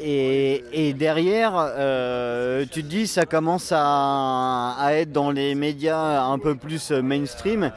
[0.00, 6.24] Et, et derrière, euh, tu te dis, ça commence à, à être dans les médias
[6.24, 7.70] un peu plus mainstream.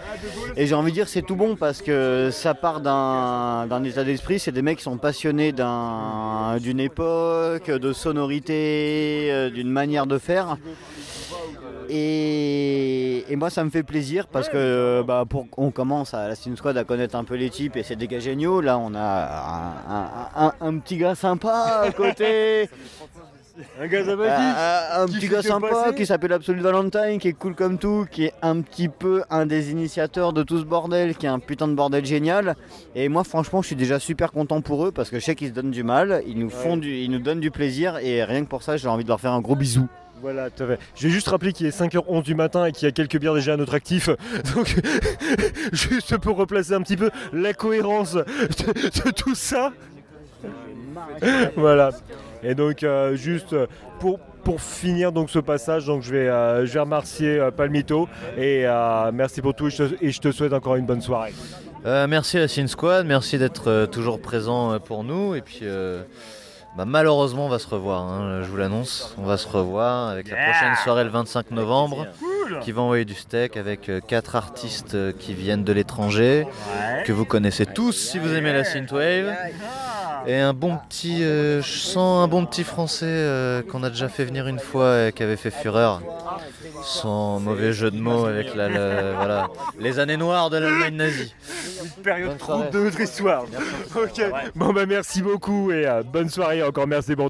[0.55, 4.39] Et j'ai envie de dire, c'est tout bon parce que ça part d'un état d'esprit.
[4.39, 10.17] C'est des mecs qui sont passionnés d'un- d'une époque, de sonorité, euh, d'une manière de
[10.17, 10.57] faire.
[11.89, 16.35] Et, et moi ça me fait plaisir parce que bah, pour, on commence à la
[16.35, 18.61] Steam Squad à connaître un peu les types et c'est des gars géniaux.
[18.61, 22.69] Là on a un, un- un- un petit gars sympa à côté.
[23.81, 27.55] Un gars Euh, un petit gars sympa passer qui s'appelle Absolute Valentine, qui est cool
[27.55, 31.25] comme tout, qui est un petit peu un des initiateurs de tout ce bordel, qui
[31.25, 32.57] est un putain de bordel génial.
[32.95, 35.47] Et moi, franchement, je suis déjà super content pour eux parce que je sais qu'ils
[35.47, 36.79] se donnent du mal, ils nous font Ouais.
[36.79, 39.21] du, ils nous donnent du plaisir et rien que pour ça, j'ai envie de leur
[39.21, 39.87] faire un gros bisou.
[40.25, 40.79] Voilà, tout à fait.
[40.95, 43.35] Je vais juste rappeler qu'il est 5h11 du matin et qu'il y a quelques bières
[43.35, 44.09] déjà à notre actif.
[44.55, 44.75] Donc,
[45.71, 49.71] juste pour replacer un petit peu la cohérence de, tout ça.
[51.55, 51.91] voilà.
[52.41, 53.55] Et donc, euh, juste
[53.99, 58.65] pour, pour finir donc ce passage, donc je vais, euh, je remercier euh, Palmito et
[59.13, 61.33] merci pour tout et je, te, souhaite encore une bonne soirée.
[61.85, 65.35] Merci à Sin Squad, merci d'être toujours présent pour nous.
[65.35, 65.65] Et puis,
[66.75, 69.15] bah, malheureusement, on va se revoir, hein, je vous l'annonce.
[69.17, 72.07] On va se revoir avec la prochaine soirée le 25 novembre,
[72.61, 76.45] qui va envoyer du steak avec euh, quatre artistes euh, qui viennent de l'étranger,
[77.05, 79.33] que vous connaissez tous si vous aimez la synthwave.
[80.27, 84.09] Et un bon petit, euh, je sens un bon petit français euh, qu'on a déjà
[84.09, 86.01] fait venir une fois et qui avait fait fureur.
[86.83, 89.47] Sans mauvais jeu de mots avec la, la- voilà,
[89.79, 91.33] les années noires de l'Allemagne nazie.
[91.97, 92.71] Une période Bonne trouble soirée.
[92.71, 93.43] de notre histoire.
[93.95, 94.21] Ok.
[94.55, 96.87] Bon bah merci beaucoup et euh, bonne soirée encore.
[96.87, 97.29] Merci pour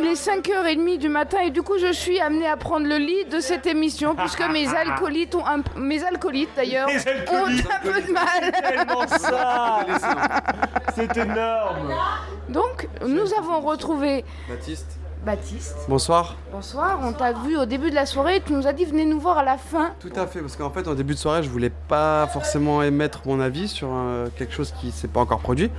[0.00, 0.04] tout.
[0.06, 3.40] est 5h30 du matin et du coup je suis amenée à prendre le lead de
[3.40, 7.66] cette émission puisque mes alcoolites ont un p- mes alcoolites d'ailleurs Les ont alcoolites.
[7.70, 8.52] un peu de mal.
[8.62, 9.86] Tellement ça
[10.94, 11.92] C'est énorme
[12.48, 14.98] Donc nous avons retrouvé Baptiste.
[15.24, 15.74] Baptiste.
[15.88, 16.36] Bonsoir.
[16.52, 19.18] Bonsoir, on t'a vu au début de la soirée, tu nous as dit venez nous
[19.18, 19.92] voir à la fin.
[19.98, 23.22] Tout à fait, parce qu'en fait, en début de soirée, je voulais pas forcément émettre
[23.24, 25.70] mon avis sur euh, quelque chose qui s'est pas encore produit.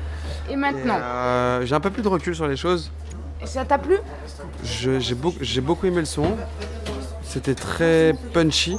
[0.49, 2.91] Et maintenant, euh, j'ai un peu plus de recul sur les choses.
[3.41, 3.97] Et ça t'a plu?
[4.63, 5.15] J'ai
[5.61, 6.35] beaucoup, aimé le son.
[7.23, 8.77] C'était très punchy.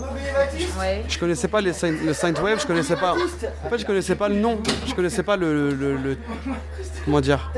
[0.78, 1.02] Ouais.
[1.08, 1.72] Je connaissais pas les
[2.04, 3.14] le Synthwave, je connaissais pas.
[3.64, 4.58] En fait, je connaissais pas le nom.
[4.86, 6.16] Je connaissais pas le, le- le-
[7.04, 7.52] comment dire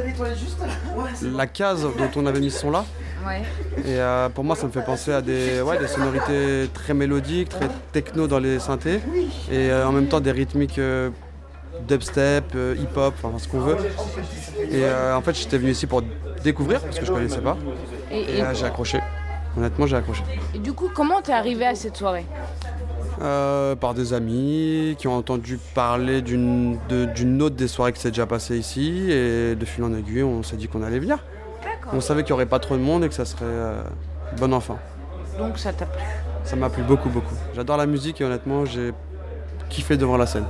[1.35, 2.85] la case dont on avait mis ce son là.
[3.27, 3.43] Ouais.
[3.85, 7.51] Et euh, pour moi, ça me fait penser à des, ouais, des sonorités très mélodiques,
[7.51, 9.01] très techno dans les synthés,
[9.51, 11.11] et euh, en même temps des rythmiques euh,
[11.87, 13.77] dubstep, euh, hip-hop, enfin ce qu'on veut.
[14.73, 14.85] Et
[15.15, 16.03] en fait, j'étais venu ici pour
[16.51, 17.57] découvrir parce que je connaissais pas,
[18.11, 18.99] Et- et, et- euh, j'ai accroché.
[19.57, 20.23] Honnêtement, j'ai accroché.
[20.55, 22.27] Et du coup, comment t'es arrivé à cette soirée
[23.21, 28.01] Euh, par des amis qui ont entendu parler d'une de- d'une autre des soirées qui
[28.01, 31.19] s'est déjà passée ici, et de fil en aiguille, on s'est dit qu'on allait venir.
[31.93, 33.83] On savait qu'il n'y aurait pas trop de monde et que ça serait euh,
[34.39, 34.79] bon enfant.
[35.39, 36.03] Donc ça t'a plu.
[36.45, 37.35] Ça m'a plu beaucoup, beaucoup.
[37.57, 38.93] J'adore la musique et honnêtement, j'ai
[39.69, 40.47] kiffé devant la scène.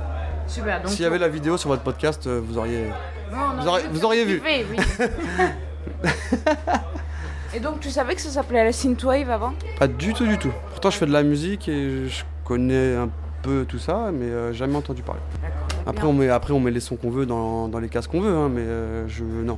[0.47, 0.81] Super.
[0.87, 2.83] S'il y avait la vidéo sur votre podcast, euh, vous auriez,
[3.31, 4.39] Non, vous auriez, vous auriez vu.
[4.41, 5.05] kiffé, oui.
[7.55, 9.53] Et donc tu savais que ça s'appelait la synthwave avant?
[9.79, 10.51] Pas du tout, du tout.
[10.71, 13.09] Pourtant, je fais de la musique et je connais un
[13.41, 15.21] peu tout ça, mais euh, jamais entendu parler.
[15.87, 18.21] Après on, met, après, on met les sons qu'on veut dans, dans les cases qu'on
[18.21, 19.23] veut, hein, mais euh, je.
[19.23, 19.57] Non.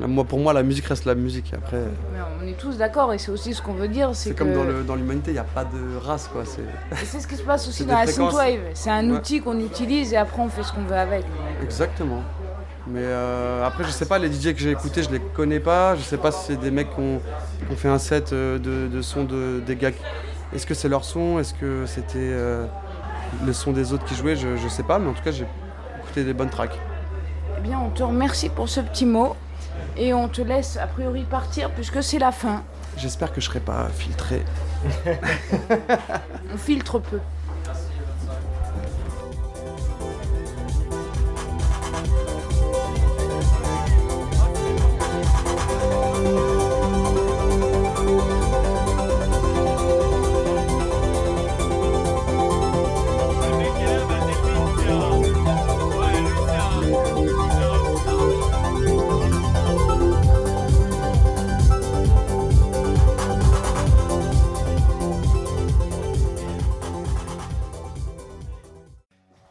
[0.00, 1.52] Là, moi, pour moi, la musique reste la musique.
[1.54, 4.30] Après, euh, Mais on est tous d'accord et c'est aussi ce qu'on veut dire, c'est
[4.32, 6.42] que comme dans l'humanité, il n'y a pas de race, quoi.
[6.44, 8.60] C'est ce qui se passe aussi dans la synthwave.
[8.74, 9.16] C'est un Ouais.
[9.16, 11.24] outil qu'on utilise et après on fait ce qu'on veut avec.
[11.62, 12.22] Exactement.
[12.90, 15.94] Mais euh, après, je sais pas, les DJ que j'ai écoutés, je les connais pas.
[15.94, 17.20] Je sais pas si c'est des mecs qui ont,
[17.66, 19.90] qui ont fait un set euh, de, de sons de, des gars.
[20.54, 21.38] Est-ce que c'est leur son?
[21.38, 22.66] Est-ce que c'était euh,
[23.44, 24.36] le son des autres qui jouaient?
[24.36, 25.46] Je, je sais pas, mais en tout cas, j'ai
[26.02, 26.78] écouté des bonnes tracks.
[27.58, 29.36] Eh bien, on te remercie pour ce petit mot
[29.96, 32.62] et on te laisse a priori partir puisque c'est la fin.
[32.96, 34.42] J'espère que je serai pas filtré.
[36.52, 37.20] On filtre peu.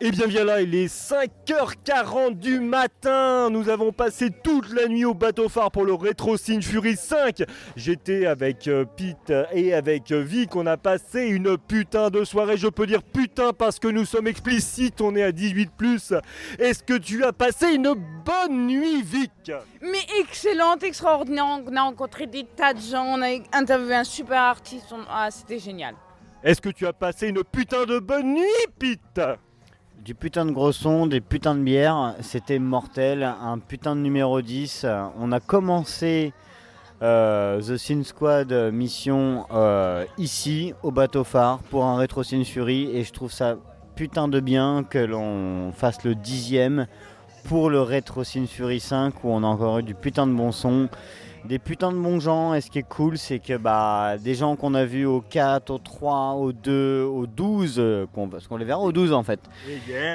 [0.08, 3.50] Et bien bien là, il est 5h40 du matin.
[3.50, 7.44] Nous avons passé toute la nuit au bateau phare pour le Retro Sin Fury 5.
[7.76, 10.56] J'étais avec euh, Pete et avec euh, Vic.
[10.56, 12.56] On a passé une putain de soirée.
[12.56, 15.02] Je peux dire putain parce que nous sommes explicites.
[15.02, 15.72] On est à 18
[16.58, 19.52] Est-ce que tu as passé une bonne nuit, Vic?
[19.82, 21.44] Mais excellente, extraordinaire.
[21.68, 24.86] On a rencontré des tas de gens, on a interviewé un super artiste.
[25.10, 25.96] Ah, c'était génial.
[26.44, 29.20] Est-ce que tu as passé une putain de bonne nuit, Pete?
[30.08, 34.42] Du putain de gros son, des putains de bières, c'était mortel, un putain de numéro
[34.42, 34.86] 10.
[35.20, 36.32] On a commencé
[37.02, 42.90] euh, The Sin Squad mission euh, ici, au bateau phare, pour un Retro Sin Fury,
[42.96, 43.58] et je trouve ça
[43.98, 46.88] putain de bien que l'on fasse le dixième
[47.44, 50.54] pour le Retro Sin Fury 5, où on a encore eu du putain de bon
[50.54, 50.88] son.
[51.46, 54.56] Des putains de bons gens, et ce qui est cool, c'est que bah, des gens
[54.58, 58.58] qu'on a vus au 4, au 3, au 2, au 12, euh, qu'on- parce qu'on
[58.58, 59.40] les verra au 12 en fait.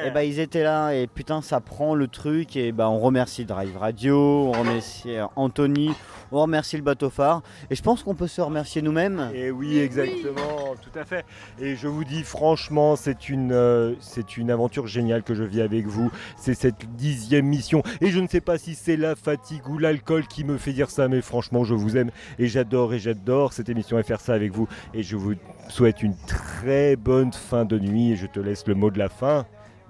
[0.07, 2.55] Et bah ils étaient là et putain ça prend le truc.
[2.57, 5.93] Et bah on remercie Drive Radio, on remercie euh, Anthony,
[6.32, 9.30] on remercie le bateau phare et je pense qu'on peut se remercier nous-mêmes.
[9.34, 11.24] Et oui exactement, tout à fait.
[11.60, 15.60] Et je vous dis franchement c'est une, euh, c'est une aventure géniale que je vis
[15.60, 16.10] avec vous.
[16.36, 20.26] C'est cette dixième mission et je ne sais pas si c'est la fatigue ou l'alcool
[20.26, 23.68] qui me fait dire ça mais franchement je vous aime et j'adore et j'adore cette
[23.68, 25.34] émission et faire ça avec vous et je vous
[25.68, 29.09] souhaite une très bonne fin de nuit et je te laisse le mot de la
[29.09, 29.46] fin.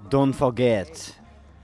[0.09, 1.15] Don't forget.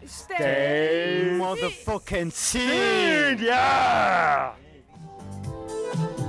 [0.06, 4.56] Stay motherfucking sin, yeah!
[6.00, 6.29] thank you